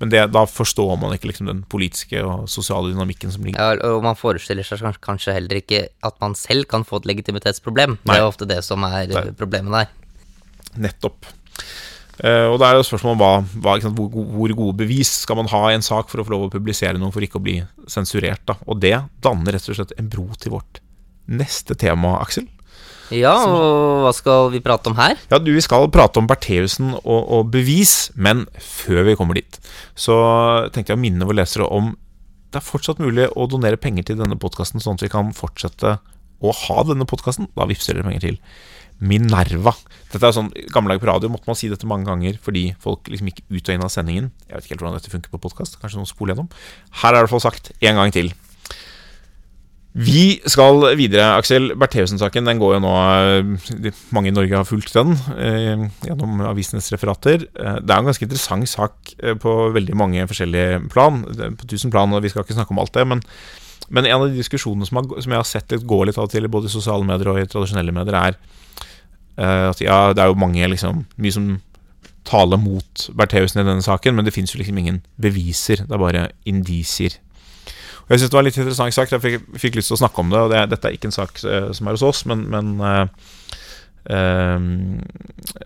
Men 0.03 0.13
det, 0.13 0.25
da 0.35 0.43
forstår 0.51 0.97
man 0.99 1.15
ikke 1.15 1.31
liksom 1.31 1.51
den 1.51 1.63
politiske 1.71 2.25
og 2.27 2.49
sosiale 2.51 2.91
dynamikken 2.91 3.31
som 3.35 3.47
ligger 3.47 3.61
Ja, 3.63 3.93
og 3.95 4.03
man 4.07 4.19
forestiller 4.19 4.67
seg 4.67 4.83
kanskje 5.05 5.37
heller 5.37 5.61
ikke 5.61 5.87
at 6.07 6.19
man 6.23 6.35
selv 6.39 6.67
kan 6.71 6.87
få 6.89 6.99
et 7.01 7.09
legitimitetsproblem. 7.13 8.01
Nei. 8.03 8.17
Det 8.17 8.19
er 8.19 8.27
ofte 8.27 8.49
det 8.51 8.63
som 8.67 8.83
er 8.89 9.13
Nei. 9.15 9.29
problemet 9.39 9.77
der. 9.77 9.95
Nettopp. 10.89 11.29
Uh, 12.21 12.53
og 12.53 12.59
da 12.61 12.69
er 12.69 12.77
det 12.77 12.85
spørsmålet 12.85 13.17
om 13.17 13.21
hva, 13.23 13.33
hva, 13.65 13.75
sant, 13.81 13.97
hvor, 13.97 14.11
hvor, 14.13 14.53
gode 14.59 14.77
bevis 14.83 15.23
skal 15.23 15.39
man 15.41 15.49
ha 15.49 15.63
i 15.71 15.77
en 15.79 15.85
sak 15.85 16.11
for 16.13 16.21
å 16.21 16.27
få 16.27 16.35
lov 16.35 16.47
å 16.49 16.53
publisere 16.53 17.01
noe 17.01 17.15
for 17.15 17.25
ikke 17.25 17.41
å 17.41 17.45
bli 17.45 17.57
sensurert. 17.89 18.45
Da. 18.49 18.59
Og 18.69 18.83
det 18.83 18.97
danner 19.25 19.57
rett 19.57 19.69
og 19.73 19.79
slett 19.79 19.97
en 19.97 20.11
bro 20.13 20.27
til 20.37 20.53
vårt 20.59 20.83
neste 21.31 21.77
tema, 21.79 22.19
Aksel. 22.21 22.49
Ja, 23.11 23.33
og 23.43 24.05
hva 24.05 24.13
skal 24.15 24.53
vi 24.53 24.61
prate 24.63 24.91
om 24.93 24.99
her? 24.99 25.17
Ja, 25.33 25.41
du, 25.43 25.51
Vi 25.57 25.65
skal 25.65 25.89
prate 25.91 26.21
om 26.21 26.29
Bertheussen 26.31 26.93
og, 27.01 27.21
og, 27.25 27.49
bevis, 27.51 28.13
men 28.15 28.45
før 28.63 29.03
vi 29.09 29.17
kommer 29.19 29.41
dit, 29.41 29.59
så 29.99 30.15
tenkte 30.71 30.95
jeg 30.95 31.01
å 31.01 31.03
minne 31.03 31.27
våre 31.27 31.41
lesere 31.43 31.67
om 31.67 31.95
det 32.51 32.59
er 32.59 32.67
fortsatt 32.67 33.03
mulig 33.03 33.29
å 33.39 33.47
donere 33.51 33.79
penger 33.79 34.09
til 34.09 34.19
denne 34.19 34.39
podkasten, 34.39 34.83
sånn 34.83 34.99
at 34.99 35.05
vi 35.07 35.11
kan 35.11 35.31
fortsette 35.35 35.97
å 36.41 36.55
ha 36.67 36.83
denne 36.87 37.07
podkasten. 37.07 37.47
Da 37.55 37.67
vippser 37.71 37.95
dere 37.95 38.09
penger 38.09 38.25
til 38.25 38.39
Minerva. 39.01 39.73
Dette 40.13 40.27
er 40.27 40.37
sånn 40.37 40.53
Gammeldags 40.75 41.03
på 41.03 41.09
radio 41.09 41.31
måtte 41.33 41.49
man 41.49 41.59
si 41.59 41.71
dette 41.73 41.89
mange 41.89 42.09
ganger 42.09 42.37
fordi 42.45 42.71
folk 42.83 43.09
liksom 43.09 43.31
gikk 43.31 43.43
ut 43.49 43.65
og 43.65 43.75
inn 43.75 43.87
av 43.87 43.93
sendingen. 43.95 44.31
Jeg 44.47 44.57
vet 44.57 44.67
ikke 44.67 44.77
helt 44.77 44.85
hvordan 44.85 45.01
dette 45.01 45.13
funker 45.13 45.33
på 45.33 45.43
podkast. 45.49 45.81
Kanskje 45.81 46.03
noen 46.03 46.11
spoler 46.11 46.35
gjennom. 46.35 46.53
Her 47.03 47.15
er 47.15 47.19
det 47.19 47.21
i 47.21 47.27
hvert 47.27 47.37
fall 47.37 47.49
sagt 47.49 47.73
en 47.81 48.01
gang 48.01 48.15
til. 48.15 48.33
Vi 49.91 50.39
skal 50.47 50.85
videre, 50.95 51.33
Aksel. 51.35 51.73
Bertheussen-saken 51.75 52.47
den 52.47 52.61
går 52.63 52.77
jo 52.77 52.83
nå 52.85 52.91
Mange 54.15 54.31
i 54.31 54.35
Norge 54.35 54.61
har 54.61 54.69
fulgt 54.69 54.95
den 54.95 55.17
eh, 55.35 55.83
gjennom 56.07 56.45
avisenes 56.47 56.93
referater. 56.95 57.49
Eh, 57.59 57.81
det 57.83 57.91
er 57.91 57.99
en 57.99 58.07
ganske 58.07 58.23
interessant 58.23 58.71
sak 58.71 59.17
eh, 59.19 59.35
på 59.35 59.57
veldig 59.75 59.97
mange 59.99 60.29
forskjellige 60.31 60.85
plan. 60.95 61.25
På 61.59 61.67
tusen 61.67 61.91
plan, 61.91 62.15
og 62.15 62.23
vi 62.23 62.31
skal 62.31 62.47
ikke 62.47 62.55
snakke 62.55 62.77
om 62.77 62.83
alt 62.85 62.95
det. 62.95 63.07
Men, 63.11 63.25
men 63.91 64.07
en 64.07 64.21
av 64.21 64.29
de 64.29 64.39
diskusjonene 64.39 64.87
som, 64.87 65.01
har, 65.01 65.11
som 65.25 65.35
jeg 65.35 65.43
har 65.43 65.51
sett 65.51 65.75
litt 65.75 65.89
gå 65.91 66.05
litt 66.07 66.23
av 66.23 66.31
til, 66.31 66.47
både 66.47 66.71
i 66.71 66.77
sosiale 66.77 67.11
medier 67.11 67.33
og 67.35 67.43
i 67.43 67.51
tradisjonelle 67.51 67.97
medier, 67.97 68.21
er 68.31 68.39
at 69.41 69.81
ja, 69.81 70.13
det 70.13 70.21
er 70.21 70.29
jo 70.29 70.37
mange 70.37 70.67
liksom 70.69 71.05
Mye 71.17 71.33
som 71.33 71.47
taler 72.29 72.61
mot 72.61 73.07
Bertheussen 73.17 73.63
i 73.63 73.67
denne 73.67 73.83
saken, 73.83 74.15
men 74.15 74.27
det 74.27 74.35
fins 74.35 74.53
jo 74.55 74.61
liksom 74.61 74.79
ingen 74.79 75.01
beviser. 75.21 75.85
Det 75.87 75.97
er 75.97 76.03
bare 76.03 76.29
indisier. 76.49 77.17
Og 78.05 78.15
Jeg 78.15 78.21
syns 78.21 78.31
det 78.31 78.37
var 78.37 78.43
en 78.43 78.49
litt 78.49 78.59
interessant 78.59 78.95
sak. 78.95 79.13
Jeg 79.13 79.23
fikk, 79.23 79.49
fikk, 79.63 79.77
lyst 79.79 79.91
til 79.93 79.97
å 79.97 80.03
snakke 80.03 80.23
om 80.23 80.33
det. 80.33 80.41
Og 80.43 80.53
det, 80.53 80.65
Dette 80.73 80.91
er 80.91 80.97
ikke 80.97 81.09
en 81.11 81.17
sak 81.17 81.41
uh, 81.47 81.71
som 81.77 81.87
er 81.87 81.97
hos 81.97 82.07
oss, 82.07 82.25
men, 82.29 82.43
men 82.51 82.73
uh, 82.83 83.07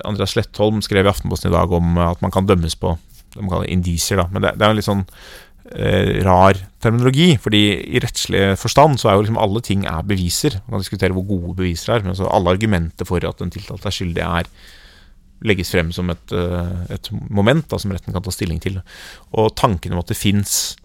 Andreas 0.04 0.34
Slettholm 0.34 0.82
skrev 0.84 1.06
i 1.06 1.12
Aftenposten 1.12 1.50
i 1.50 1.54
dag 1.54 1.72
om 1.72 1.98
at 2.04 2.20
man 2.24 2.34
kan 2.34 2.46
dømmes 2.48 2.76
på 2.76 2.96
det 3.34 3.42
man 3.42 3.50
kaller 3.50 3.72
indisier. 3.72 4.20
Da. 4.20 4.28
Men 4.30 4.44
det, 4.44 4.54
det 4.58 4.66
er 4.66 4.74
jo 4.74 4.78
litt 4.78 4.87
sånn 4.87 5.02
eh, 5.06 5.54
rar 5.64 6.59
terminologi. 6.85 7.35
Fordi 7.40 7.62
i 7.96 8.00
rettslig 8.05 8.42
forstand 8.61 9.00
så 9.00 9.11
er 9.11 9.16
jo 9.16 9.24
liksom 9.24 9.40
alle 9.40 9.62
ting 9.64 9.87
er 9.88 10.07
beviser. 10.07 10.59
Man 10.64 10.77
kan 10.77 10.85
diskutere 10.85 11.16
hvor 11.16 11.27
gode 11.29 11.59
beviser 11.62 11.96
er, 11.96 12.07
men 12.07 12.16
så 12.18 12.29
alle 12.29 12.53
argumenter 12.53 13.09
for 13.09 13.24
at 13.24 13.40
den 13.40 13.53
tiltalte 13.55 13.88
er 13.88 13.96
skyldig, 13.96 14.24
er 14.24 14.50
legges 15.44 15.72
frem 15.74 15.92
som 15.92 16.11
et, 16.12 16.33
eh, 16.33 16.94
et 16.94 17.11
moment 17.12 17.66
da, 17.68 17.79
som 17.81 17.92
retten 17.92 18.14
kan 18.14 18.24
ta 18.24 18.33
stilling 18.33 18.61
til. 18.62 18.81
Og 19.33 19.55
tanken 19.57 19.92
om 19.92 20.00
at 20.00 20.11
det 20.11 20.18
fins 20.18 20.77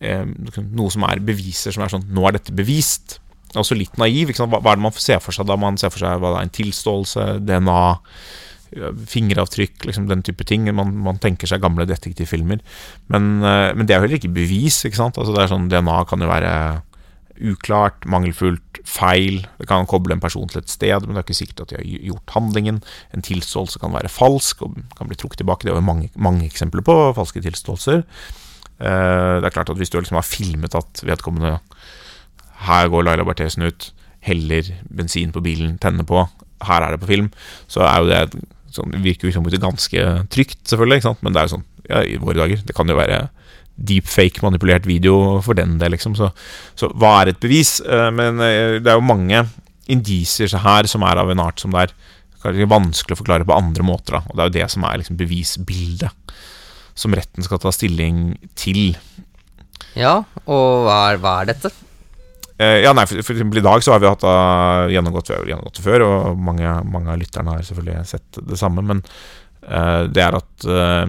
eh, 0.00 0.24
noe 0.26 0.92
som 0.92 1.06
er 1.08 1.22
beviser 1.24 1.74
som 1.74 1.82
er 1.82 1.92
sånn 1.92 2.06
Nå 2.14 2.26
er 2.28 2.36
dette 2.38 2.54
bevist. 2.54 3.18
Det 3.46 3.56
er 3.56 3.64
også 3.64 3.78
litt 3.78 3.96
naiv. 3.98 4.34
Hva, 4.36 4.48
hva, 4.58 4.60
er 4.60 4.78
det 4.78 4.86
man 4.86 4.98
ser 5.00 5.22
for 5.24 5.34
seg 5.34 5.48
da 5.48 5.56
man 5.58 5.78
ser 5.80 5.92
for 5.94 6.04
seg 6.04 6.20
hva 6.20 6.34
det 6.34 6.42
er 6.42 6.48
en 6.48 6.56
tilståelse, 6.60 7.26
DNA, 7.46 7.86
fingeravtrykk, 8.74 9.84
liksom 9.86 10.08
den 10.10 10.24
type 10.26 10.44
ting. 10.48 10.66
Man, 10.74 10.94
man 11.04 11.20
tenker 11.22 11.48
seg 11.48 11.62
gamle 11.62 11.86
detektivfilmer. 11.88 12.62
Men, 13.12 13.30
eh, 13.42 13.70
men, 13.76 13.86
det 13.86 13.94
er 13.94 14.00
jo 14.00 14.06
heller 14.06 14.20
ikke 14.20 14.34
bevis. 14.36 14.82
ikke 14.84 15.00
sant? 15.00 15.18
Altså 15.18 15.34
det 15.34 15.44
er 15.44 15.52
sånn, 15.52 15.70
DNA 15.72 15.98
kan 16.10 16.22
jo 16.22 16.30
være 16.30 16.52
uklart, 17.52 18.06
mangelfullt, 18.08 18.80
feil. 18.88 19.42
Det 19.60 19.68
kan 19.68 19.88
koble 19.88 20.16
en 20.16 20.22
person 20.22 20.48
til 20.48 20.62
et 20.62 20.72
sted, 20.72 21.04
men 21.04 21.14
det 21.14 21.20
er 21.20 21.26
ikke 21.26 21.40
sikkert 21.42 21.66
at 21.66 21.72
de 21.72 21.78
har 21.80 22.08
gjort 22.10 22.34
handlingen. 22.36 22.80
En 23.14 23.24
tilståelse 23.24 23.82
kan 23.82 23.94
være 23.94 24.12
falsk 24.12 24.64
og 24.66 24.80
kan 24.96 25.10
bli 25.10 25.18
trukket 25.20 25.42
tilbake. 25.42 25.66
Det 25.66 25.74
er 25.74 25.78
jo 25.80 25.86
mange, 25.86 26.10
mange 26.16 26.46
eksempler 26.48 26.84
på 26.86 26.96
falske 27.16 27.42
tilståelser. 27.44 28.02
Eh, 28.80 29.34
det 29.40 29.48
er 29.48 29.54
klart 29.54 29.70
at 29.72 29.76
Hvis 29.76 29.90
du 29.90 29.98
liksom 29.98 30.18
har 30.18 30.26
filmet 30.26 30.74
at 30.76 31.00
vedkommende 31.00 31.58
Her 32.66 32.88
går 32.88 33.02
Laila 33.02 33.24
Berthesen 33.24 33.62
ut, 33.62 33.92
heller 34.20 34.68
bensin 34.88 35.32
på 35.32 35.40
bilen, 35.40 35.78
tenner 35.78 36.04
på, 36.04 36.26
her 36.64 36.82
er 36.82 36.94
det 36.94 37.00
på 37.00 37.06
film, 37.10 37.30
så 37.68 37.84
er 37.84 37.98
jo 38.00 38.08
det 38.10 38.44
sånn, 38.76 38.92
Det 38.94 39.02
virker 39.04 39.30
jo 39.30 39.42
ganske 39.62 40.06
trygt, 40.32 40.62
selvfølgelig, 40.68 41.16
men 41.20 41.34
det 41.34 41.40
er 41.40 41.48
jo 41.48 41.54
sånn 41.56 41.66
ja, 41.88 42.02
i 42.02 42.16
våre 42.20 42.40
dager. 42.42 42.62
Det 42.66 42.76
kan 42.76 42.88
jo 42.90 42.98
være 42.98 43.26
deepfake 43.76 44.40
manipulert 44.44 44.86
video 44.88 45.40
for 45.44 45.58
den 45.58 45.76
del, 45.80 45.94
liksom. 45.96 46.16
Så, 46.16 46.30
så, 46.78 46.88
hva 46.96 47.20
er 47.20 47.32
et 47.32 47.40
bevis? 47.42 47.78
Eh, 47.84 48.10
men 48.14 48.40
eh, 48.44 48.78
det 48.80 48.92
er 48.92 48.98
jo 48.98 49.04
mange 49.04 49.44
indisier 49.92 50.50
her 50.64 50.88
som 50.90 51.04
er 51.06 51.20
av 51.20 51.30
en 51.30 51.42
art 51.44 51.62
som 51.62 51.74
det 51.74 51.88
er 51.90 52.70
vanskelig 52.70 53.16
å 53.16 53.20
forklare 53.20 53.46
på 53.46 53.56
andre 53.56 53.86
måter. 53.86 54.18
Da. 54.18 54.22
Og 54.30 54.36
det 54.36 54.42
er 54.42 54.50
jo 54.50 54.56
det 54.58 54.70
som 54.72 54.86
er 54.86 55.00
liksom 55.02 55.18
bevisbildet 55.20 56.36
som 56.96 57.14
retten 57.14 57.44
skal 57.44 57.60
ta 57.60 57.72
stilling 57.74 58.38
til. 58.56 58.96
Ja, 59.96 60.22
og 60.46 60.86
hva 60.86 61.00
er, 61.10 61.20
hva 61.20 61.34
er 61.42 61.52
dette? 61.52 61.72
Eh, 62.56 62.80
ja, 62.80 62.92
nei, 62.96 63.04
for, 63.04 63.20
for, 63.20 63.36
eksempel 63.36 63.60
I 63.60 63.66
dag 63.66 63.82
så 63.84 63.92
har 63.92 64.00
vi 64.00 64.08
hatt 64.08 64.24
uh, 64.24 64.88
gjennomgått, 64.88 65.28
gjennomgått, 65.44 65.76
det 65.76 65.84
før, 65.84 66.06
og 66.06 66.40
mange, 66.40 66.70
mange, 66.88 67.12
av 67.12 67.20
lytterne 67.20 67.52
har 67.52 67.66
selvfølgelig 67.68 68.06
sett 68.08 68.40
det 68.48 68.56
samme. 68.60 68.84
Men 68.86 69.02
uh, 69.68 70.08
det 70.08 70.24
er 70.24 70.38
at 70.38 70.68
uh, 70.68 71.04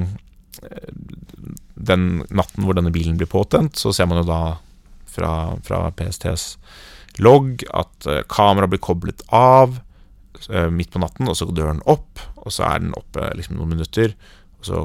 den 1.87 2.07
natten 2.27 2.67
hvor 2.67 2.75
denne 2.75 2.91
bilen 2.91 3.19
blir 3.19 3.31
påtent, 3.31 3.79
så 3.79 3.95
ser 3.95 4.09
man 4.11 4.19
jo 4.21 4.27
da 4.27 4.41
fra, 5.07 5.31
fra 5.63 5.85
PSTs 5.95 6.49
logg 7.23 7.63
at 7.71 8.09
uh, 8.11 8.21
kameraet 8.27 8.75
blir 8.75 8.83
koblet 8.83 9.23
av 9.33 9.79
midt 10.69 10.91
på 10.93 10.99
natten, 11.01 11.25
og 11.25 11.33
så 11.33 11.47
går 11.49 11.55
døren 11.57 11.79
opp, 11.89 12.21
og 12.37 12.53
så 12.53 12.67
er 12.67 12.83
den 12.83 12.91
oppe 12.95 13.23
liksom 13.35 13.55
noen 13.57 13.71
minutter, 13.73 14.11
og 14.59 14.67
så 14.67 14.81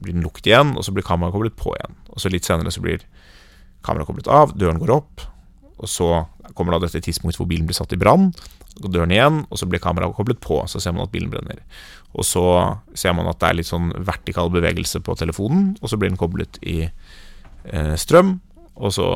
blir 0.00 0.16
den 0.16 0.24
lukket 0.24 0.48
igjen, 0.48 0.70
og 0.72 0.86
så 0.86 0.94
blir 0.96 1.04
kameraet 1.04 1.34
koblet 1.36 1.58
på 1.60 1.74
igjen. 1.76 1.98
Og 2.14 2.22
så 2.22 2.32
litt 2.32 2.48
senere 2.48 2.72
så 2.72 2.80
blir 2.80 3.04
kameraet 3.84 4.08
koblet 4.08 4.30
av, 4.32 4.54
døren 4.56 4.80
går 4.80 4.94
opp, 4.96 5.26
og 5.76 5.90
så 5.90 6.10
kommer 6.56 6.76
da 6.76 6.86
dette 6.86 7.02
tidspunktet 7.04 7.40
hvor 7.40 7.48
bilen 7.50 7.66
blir 7.68 7.76
satt 7.76 7.92
i 7.92 8.00
brann, 8.00 8.30
døren 8.76 9.12
igjen, 9.12 9.42
og 9.50 9.60
så 9.60 9.68
blir 9.68 9.80
kameraet 9.82 10.16
koblet 10.16 10.40
på, 10.44 10.60
så 10.68 10.80
ser 10.82 10.94
man 10.96 11.06
at 11.06 11.12
bilen 11.12 11.30
brenner. 11.32 11.62
Og 12.16 12.24
så 12.24 12.44
ser 12.96 13.16
man 13.16 13.28
at 13.28 13.40
det 13.40 13.48
er 13.48 13.58
litt 13.58 13.68
sånn 13.68 13.90
vertikal 14.08 14.50
bevegelse 14.52 15.00
på 15.04 15.16
telefonen, 15.18 15.74
og 15.80 15.92
så 15.92 15.98
blir 16.00 16.12
den 16.12 16.20
koblet 16.20 16.60
i 16.64 16.78
eh, 16.86 17.94
strøm, 18.00 18.38
og 18.76 18.92
så 18.92 19.10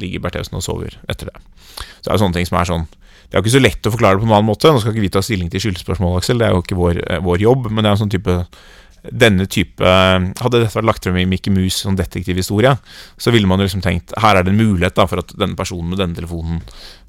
ligger 0.00 0.24
Bertheussen 0.24 0.58
og 0.58 0.64
sover 0.64 0.96
etter 1.08 1.30
det. 1.30 1.40
Så 1.74 2.06
det 2.06 2.12
er 2.12 2.16
jo 2.16 2.22
sånne 2.24 2.38
ting 2.38 2.48
som 2.48 2.60
er 2.60 2.68
sånn 2.68 2.86
Det 3.24 3.38
er 3.38 3.40
jo 3.40 3.44
ikke 3.46 3.54
så 3.56 3.60
lett 3.62 3.86
å 3.88 3.90
forklare 3.90 4.14
det 4.14 4.22
på 4.22 4.26
en 4.28 4.32
annen 4.36 4.46
måte. 4.46 4.70
Nå 4.70 4.78
skal 4.78 4.92
ikke 4.92 5.02
vi 5.02 5.10
ta 5.10 5.20
stilling 5.24 5.48
til 5.50 5.62
skyldspørsmål, 5.64 6.18
Aksel, 6.20 6.38
det 6.38 6.46
er 6.46 6.52
jo 6.54 6.60
ikke 6.62 6.76
vår, 6.78 7.00
eh, 7.02 7.22
vår 7.24 7.40
jobb, 7.42 7.70
men 7.70 7.82
det 7.82 7.88
er 7.88 7.96
en 7.96 8.02
sånn 8.04 8.12
type 8.12 8.34
denne 9.12 9.44
type 9.50 9.84
Hadde 9.84 10.60
dette 10.60 10.72
vært 10.72 10.88
lagt 10.88 11.04
frem 11.04 11.18
i 11.20 11.26
Mickey 11.28 11.52
Mouse 11.52 11.82
som 11.82 11.96
detektivhistorie, 11.98 12.72
så 13.20 13.32
ville 13.34 13.48
man 13.48 13.60
jo 13.60 13.68
liksom 13.68 13.82
tenkt 13.84 14.14
her 14.20 14.38
er 14.38 14.46
det 14.46 14.54
en 14.54 14.60
mulighet 14.60 14.96
da 14.96 15.06
for 15.10 15.20
at 15.20 15.34
denne 15.36 15.58
personen 15.58 15.92
med 15.92 16.00
denne 16.00 16.16
telefonen 16.16 16.62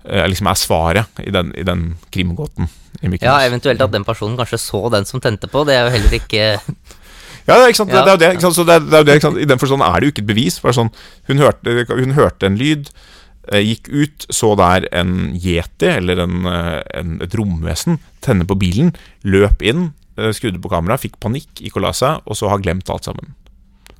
eh, 0.04 0.26
liksom 0.28 0.50
er 0.52 0.60
svaret 0.60 1.24
i 1.24 1.32
den, 1.32 1.54
i 1.56 1.64
den 1.68 1.88
krimgåten. 2.12 2.68
ja, 3.22 3.40
eventuelt 3.46 3.82
at 3.82 3.94
den 3.94 4.08
personen 4.08 4.38
kanskje 4.40 4.60
så 4.62 4.88
den 4.92 5.08
som 5.08 5.24
tente 5.24 5.48
på. 5.48 5.64
Det 5.68 5.78
er 5.78 5.88
jo 5.88 5.96
heller 5.96 6.20
ikke 6.20 6.46
Ja, 7.46 7.60
det 7.60 7.62
er, 7.62 7.68
ikke 7.70 7.78
sant? 7.84 7.92
Ja. 7.94 8.02
Det, 8.02 8.14
det, 8.20 8.28
er 8.28 8.32
jo 8.34 8.42
det. 8.42 8.54
Så 8.56 8.64
det 8.66 8.76
er, 8.76 8.86
det 8.90 8.96
er 8.98 9.20
jo 9.20 9.30
det. 9.36 9.44
I 9.44 9.50
den 9.52 9.60
forstand 9.62 9.86
er 9.86 10.00
det 10.00 10.08
jo 10.08 10.14
ikke 10.16 10.24
et 10.24 10.32
bevis. 10.32 10.56
Bare 10.64 10.74
sånn, 10.74 10.90
hun, 11.30 11.44
hørte, 11.44 11.76
hun 11.92 12.16
hørte 12.18 12.50
en 12.50 12.58
lyd, 12.58 12.90
eh, 13.52 13.62
gikk 13.62 13.92
ut, 13.94 14.26
så 14.34 14.56
der 14.58 14.88
en 14.90 15.12
yeti, 15.38 15.92
eller 15.92 16.24
en, 16.26 16.40
eh, 16.50 16.80
en, 16.98 17.20
et 17.22 17.38
romvesen, 17.38 18.00
tenne 18.26 18.50
på 18.50 18.58
bilen, 18.58 18.96
løp 19.30 19.62
inn, 19.62 19.92
skrudde 20.36 20.62
på 20.64 20.72
kameraet, 20.72 21.04
fikk 21.08 21.18
panikk, 21.24 21.50
gikk 21.60 21.80
og 21.80 21.88
la 21.88 21.94
seg, 21.96 22.22
og 22.26 22.38
så 22.40 22.52
har 22.52 22.62
glemt 22.64 22.90
alt 22.92 23.08
sammen. 23.08 23.34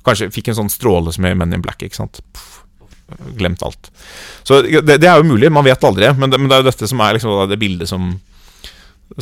Kanskje 0.06 0.30
fikk 0.32 0.52
en 0.52 0.60
sånn 0.62 0.72
stråle 0.72 1.12
som 1.12 1.26
i 1.26 1.34
Men 1.34 1.52
in 1.52 1.64
Black. 1.64 1.82
ikke 1.82 1.98
sant? 1.98 2.20
Puff, 2.32 2.62
glemt 3.36 3.62
alt. 3.62 3.90
Så 4.46 4.62
det, 4.62 4.98
det, 4.98 5.08
er 5.08 5.20
jo 5.20 5.28
mulig, 5.28 5.50
man 5.52 5.66
vet 5.66 5.84
aldri, 5.84 6.08
men 6.18 6.30
det, 6.30 6.40
men 6.40 6.50
det 6.50 6.56
er 6.56 6.64
jo 6.64 6.70
dette 6.70 6.88
som 6.90 7.02
er 7.04 7.18
liksom 7.18 7.48
det 7.50 7.60
bildet 7.60 7.90
som 7.90 8.16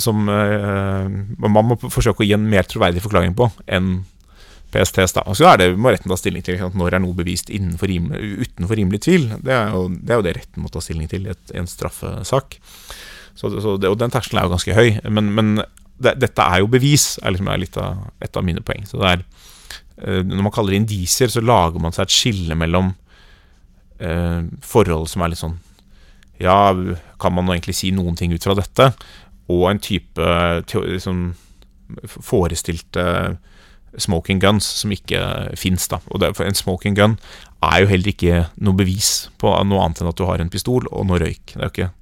som 0.01 0.29
uh, 0.29 1.05
man 1.45 1.67
må 1.69 1.77
forsøke 1.77 2.25
å 2.25 2.27
gi 2.27 2.33
en 2.33 2.47
mer 2.49 2.65
troverdig 2.65 3.03
forklaring 3.05 3.35
på 3.37 3.51
enn 3.69 3.99
PSTs. 4.75 5.15
da 5.19 5.25
Og 5.29 5.37
så 5.39 5.49
er 5.51 5.61
det, 5.61 5.69
må 5.79 5.93
retten 5.93 6.11
ta 6.11 6.19
stilling 6.19 6.45
til 6.45 6.63
når 6.75 6.97
er 6.97 7.05
noe 7.05 7.17
bevist 7.17 7.53
rimelig, 7.53 8.49
utenfor 8.49 8.81
rimelig 8.81 9.05
tvil. 9.07 9.29
Det 9.45 9.55
er, 9.55 9.75
jo, 9.75 9.87
det 9.93 10.11
er, 10.11 10.19
jo, 10.19 10.27
det 10.27 10.37
retten 10.41 10.65
må 10.65 10.73
ta 10.73 10.83
stilling 10.83 11.11
til 11.11 11.29
i 11.29 11.37
en 11.61 11.71
straffesak. 11.71 12.59
Så, 13.35 13.51
så 13.61 13.77
det, 13.79 13.91
og 13.91 14.01
den 14.01 14.15
terskelen 14.15 14.43
er 14.43 14.49
jo 14.49 14.55
ganske 14.55 14.79
høy. 14.79 14.89
Men, 15.05 15.31
men 15.37 15.55
det, 15.99 16.17
dette 16.23 16.43
er 16.43 16.63
jo 16.63 16.71
bevis, 16.71 17.15
er 17.23 17.35
liksom 17.35 17.51
litt 17.61 17.79
av, 17.81 18.07
et 18.25 18.37
av 18.37 18.47
mine 18.47 18.63
poeng. 18.65 18.85
Så 18.89 19.01
det 19.01 19.13
er, 19.13 19.25
eh, 20.03 20.21
når 20.27 20.47
man 20.47 20.55
kaller 20.55 20.75
det 20.75 20.83
indisier, 20.83 21.31
så 21.33 21.43
lager 21.45 21.83
man 21.83 21.95
seg 21.95 22.07
et 22.07 22.17
skille 22.17 22.59
mellom 22.59 22.93
eh, 24.01 24.43
forhold 24.65 25.09
som 25.13 25.25
er 25.25 25.33
litt 25.33 25.43
sånn 25.43 25.61
Ja, 26.43 26.75
kan 27.23 27.35
man 27.37 27.53
egentlig 27.55 27.77
si 27.79 27.93
noen 27.95 28.17
ting 28.19 28.33
ut 28.35 28.43
fra 28.43 28.57
dette? 28.59 28.91
Og 29.53 29.69
en 29.71 29.79
type 29.79 30.31
liksom, 30.67 31.29
forestilte 32.09 33.05
smoking 34.01 34.41
guns 34.43 34.67
som 34.81 34.91
ikke 34.91 35.21
fins. 35.61 35.87
En 35.93 36.59
smoking 36.59 36.97
gun 36.99 37.19
er 37.63 37.85
jo 37.85 37.91
heller 37.93 38.11
ikke 38.11 38.41
noe 38.59 38.77
bevis 38.77 39.29
på 39.39 39.53
noe 39.69 39.85
annet 39.85 40.03
enn 40.03 40.11
at 40.11 40.19
du 40.19 40.25
har 40.27 40.43
en 40.43 40.51
pistol 40.51 40.89
og 40.91 41.07
noe 41.07 41.21
røyk. 41.23 41.55
Det 41.55 41.61
er 41.61 41.69
jo 41.69 41.75
ikke 41.75 41.93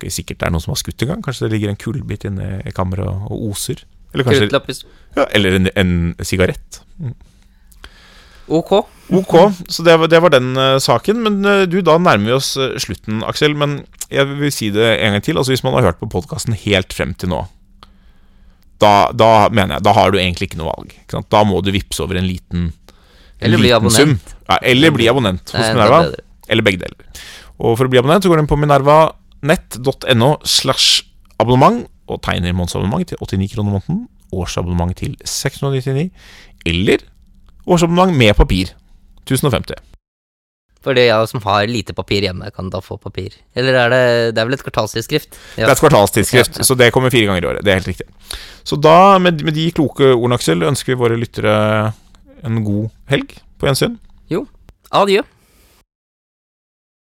ikke 0.00 0.14
sikkert 0.14 0.40
det 0.40 0.48
er 0.48 0.54
noen 0.54 0.64
som 0.64 0.74
har 0.74 0.80
skutt 0.80 1.04
engang. 1.04 1.22
Kanskje 1.24 1.46
det 1.46 1.54
ligger 1.54 1.72
en 1.72 1.80
kullbit 1.80 2.26
inne 2.28 2.52
i 2.66 2.74
kammeret 2.74 3.08
og 3.30 3.50
oser. 3.50 3.84
Eller, 4.10 4.26
kanskje, 4.26 4.80
ja, 5.14 5.26
eller 5.36 5.58
en, 5.60 5.68
en 5.78 5.92
sigarett. 6.26 6.80
Mm. 6.98 7.14
Ok. 8.50 8.72
Ok, 9.10 9.34
Så 9.68 9.82
det 9.82 9.96
var, 9.98 10.10
det 10.10 10.18
var 10.22 10.32
den 10.34 10.56
uh, 10.58 10.78
saken. 10.82 11.22
Men 11.22 11.38
uh, 11.46 11.62
du, 11.70 11.80
da 11.86 11.96
nærmer 11.98 12.30
vi 12.30 12.34
oss 12.34 12.52
uh, 12.58 12.74
slutten, 12.82 13.22
Aksel. 13.26 13.54
Men 13.58 13.80
jeg 14.10 14.26
vil 14.40 14.52
si 14.54 14.70
det 14.74 14.88
en 14.98 15.14
gang 15.14 15.24
til. 15.26 15.38
Altså 15.38 15.54
Hvis 15.54 15.64
man 15.66 15.76
har 15.78 15.86
hørt 15.90 16.00
på 16.02 16.10
podkasten 16.10 16.58
helt 16.58 16.94
frem 16.94 17.14
til 17.18 17.30
nå, 17.30 17.44
da, 18.80 19.10
da, 19.12 19.50
mener 19.52 19.76
jeg 19.76 19.84
Da 19.84 19.92
har 19.92 20.10
du 20.10 20.18
egentlig 20.18 20.50
ikke 20.50 20.60
noe 20.62 20.72
valg. 20.72 20.94
Ikke 21.04 21.22
da 21.30 21.44
må 21.46 21.60
du 21.62 21.70
vippse 21.74 22.02
over 22.02 22.18
en 22.18 22.26
liten, 22.26 22.70
en 22.70 23.46
eller 23.46 23.62
bli 23.62 23.72
abonnent. 23.76 24.34
Ja, 24.48 24.58
eller 24.72 24.94
bli 24.94 25.08
abonnent 25.10 25.54
hos 25.54 25.70
Minerva. 25.70 26.02
Eller 26.50 26.66
begge 26.66 26.82
deler. 26.82 27.22
Og 27.60 27.76
for 27.76 27.86
å 27.86 27.92
bli 27.92 28.00
abonnent 28.00 28.24
så 28.24 28.30
går 28.30 28.40
du 28.40 28.44
inn 28.46 28.50
på 28.50 28.58
Minerva 28.58 29.02
nett.no 29.46 30.34
slash 30.44 31.04
abonnement 31.40 31.86
og 32.10 32.22
tegner 32.26 32.54
månedsabonnement 32.56 33.06
til 33.08 33.20
89 33.22 33.54
kroner 33.54 33.76
måneden, 33.78 34.02
årsabonnement 34.32 34.96
til 34.98 35.14
699, 35.24 36.10
eller 36.66 37.06
årsabonnement 37.66 38.16
med 38.16 38.34
papir 38.38 38.74
1050. 39.26 39.78
For 40.80 40.96
det 40.96 41.10
jeg 41.10 41.28
som 41.28 41.42
har 41.44 41.66
lite 41.68 41.92
papir 41.92 42.24
hjemme, 42.24 42.48
kan 42.56 42.70
da 42.72 42.80
få 42.80 42.96
papir? 42.96 43.34
Eller 43.54 43.76
er 43.76 43.90
det 43.92 44.04
Det 44.34 44.40
er 44.40 44.46
vel 44.48 44.56
et 44.56 44.62
kvartalstidsskrift? 44.64 45.36
Ja. 45.58 45.66
Det 45.66 45.68
er 45.68 45.76
et 45.76 45.82
kvartalstidsskrift, 45.82 46.54
ja, 46.56 46.62
ja. 46.62 46.64
så 46.64 46.74
det 46.74 46.92
kommer 46.92 47.12
fire 47.12 47.28
ganger 47.28 47.44
i 47.44 47.50
året. 47.50 47.64
Det 47.64 47.72
er 47.72 47.82
helt 47.82 47.90
riktig. 47.92 48.06
Så 48.64 48.80
da, 48.80 49.18
med, 49.18 49.44
med 49.44 49.52
de 49.52 49.66
kloke 49.76 50.14
ordene, 50.14 50.38
Aksel, 50.40 50.64
ønsker 50.64 50.94
vi 50.94 51.00
våre 51.02 51.20
lyttere 51.20 51.92
en 52.44 52.64
god 52.64 52.88
helg 53.12 53.36
på 53.60 53.68
gjensyn. 53.68 53.98
Jo. 54.32 54.46
Adjø. 54.90 55.20